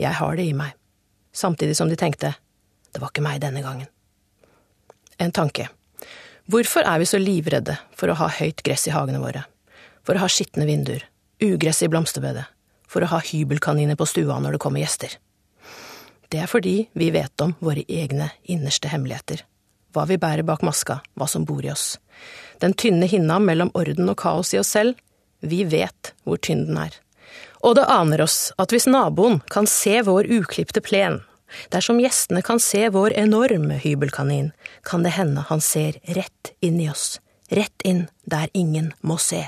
jeg 0.00 0.18
har 0.18 0.38
det 0.38 0.48
i 0.50 0.56
meg 0.56 0.76
samtidig 1.32 1.76
som 1.76 1.88
de 1.90 1.98
tenkte 1.98 2.34
det 2.92 3.00
var 3.00 3.12
ikke 3.12 3.24
meg 3.24 3.40
denne 3.40 3.62
gangen. 3.64 3.88
En 5.16 5.32
tanke. 5.32 5.68
Hvorfor 6.50 6.84
er 6.84 7.00
vi 7.00 7.08
så 7.08 7.20
livredde 7.20 7.78
for 7.96 8.12
å 8.12 8.16
ha 8.18 8.28
høyt 8.40 8.60
gress 8.66 8.84
i 8.88 8.92
hagene 8.92 9.22
våre, 9.22 9.46
for 10.04 10.18
å 10.18 10.24
ha 10.24 10.28
skitne 10.28 10.66
vinduer, 10.68 11.06
ugress 11.40 11.82
i 11.86 11.88
blomsterbedet, 11.88 12.44
for 12.90 13.04
å 13.04 13.12
ha 13.14 13.20
hybelkaniner 13.24 13.96
på 13.96 14.08
stua 14.10 14.40
når 14.42 14.56
det 14.56 14.62
kommer 14.64 14.82
gjester? 14.82 15.16
Det 16.28 16.42
er 16.42 16.50
fordi 16.50 16.74
vi 16.98 17.10
vet 17.14 17.44
om 17.44 17.54
våre 17.60 17.84
egne 17.88 18.30
innerste 18.50 18.90
hemmeligheter, 18.92 19.44
hva 19.92 20.06
vi 20.08 20.18
bærer 20.20 20.44
bak 20.48 20.64
maska, 20.64 21.00
hva 21.16 21.28
som 21.28 21.46
bor 21.48 21.64
i 21.64 21.72
oss. 21.72 21.96
Den 22.60 22.74
tynne 22.76 23.08
hinna 23.08 23.38
mellom 23.40 23.72
orden 23.78 24.08
og 24.08 24.18
kaos 24.20 24.52
i 24.52 24.60
oss 24.60 24.72
selv, 24.72 24.98
vi 25.40 25.62
vet 25.68 26.12
hvor 26.24 26.40
tynn 26.40 26.66
den 26.68 26.80
er. 26.80 26.96
Og 27.62 27.76
det 27.78 27.86
aner 27.86 28.24
oss 28.24 28.50
at 28.58 28.74
hvis 28.74 28.88
naboen 28.90 29.40
kan 29.52 29.68
se 29.70 30.00
vår 30.02 30.26
uklipte 30.34 30.82
plen, 30.82 31.20
dersom 31.70 32.00
gjestene 32.02 32.42
kan 32.42 32.60
se 32.62 32.88
vår 32.90 33.14
enorme 33.18 33.78
hybelkanin, 33.82 34.50
kan 34.82 35.06
det 35.06 35.14
hende 35.18 35.44
han 35.48 35.62
ser 35.62 36.00
rett 36.16 36.52
inn 36.60 36.80
i 36.82 36.88
oss, 36.90 37.20
rett 37.50 37.86
inn 37.86 38.08
der 38.24 38.50
ingen 38.52 38.92
må 39.00 39.18
se. 39.22 39.44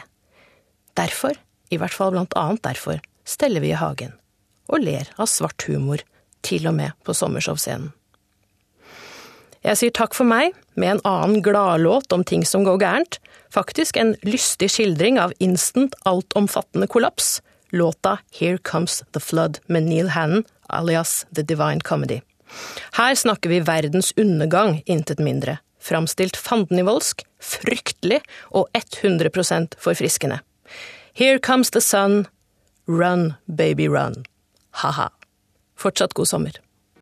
Derfor, 0.94 1.34
i 1.74 1.80
hvert 1.80 1.96
fall 1.96 2.14
blant 2.14 2.36
annet 2.38 2.62
derfor, 2.62 3.02
steller 3.26 3.64
vi 3.64 3.72
i 3.72 3.80
hagen, 3.80 4.14
og 4.70 4.84
ler 4.84 5.10
av 5.18 5.30
svart 5.30 5.66
humor, 5.66 6.04
til 6.44 6.68
og 6.68 6.76
med 6.76 6.92
på 7.02 7.14
sommershowscenen. 7.16 7.90
Jeg 9.64 9.80
sier 9.80 9.92
takk 9.96 10.12
for 10.12 10.28
meg 10.28 10.52
med 10.76 10.90
en 10.90 11.06
annen 11.08 11.40
gladlåt 11.40 12.12
om 12.12 12.20
ting 12.28 12.42
som 12.44 12.66
går 12.66 12.82
gærent, 12.82 13.16
faktisk 13.48 13.96
en 13.96 14.12
lystig 14.20 14.68
skildring 14.74 15.16
av 15.16 15.32
instant, 15.40 15.96
altomfattende 16.04 16.88
kollaps, 16.92 17.38
låta 17.74 18.18
Here 18.32 18.58
Comes 18.58 19.02
The 19.12 19.20
Flood 19.20 19.58
med 19.66 19.82
Neil 19.82 20.08
Hannon, 20.08 20.44
alias 20.68 21.26
The 21.34 21.42
Divine 21.42 21.80
Comedy. 21.80 22.20
Her 22.92 23.14
snakker 23.14 23.50
vi 23.50 23.60
verdens 23.60 24.12
undergang, 24.16 24.82
intet 24.86 25.18
mindre. 25.18 25.58
Framstilt 25.80 26.36
fandenivoldsk, 26.36 27.26
fryktelig 27.40 28.20
og 28.56 28.68
100% 28.72 29.76
forfriskende. 29.78 30.40
Here 31.14 31.38
comes 31.38 31.70
the 31.70 31.80
sun, 31.80 32.26
run, 32.86 33.34
baby, 33.46 33.88
run. 33.88 34.24
Ha-ha. 34.70 35.10
Fortsatt 35.76 36.14
god 36.14 36.28
sommer. 36.28 36.63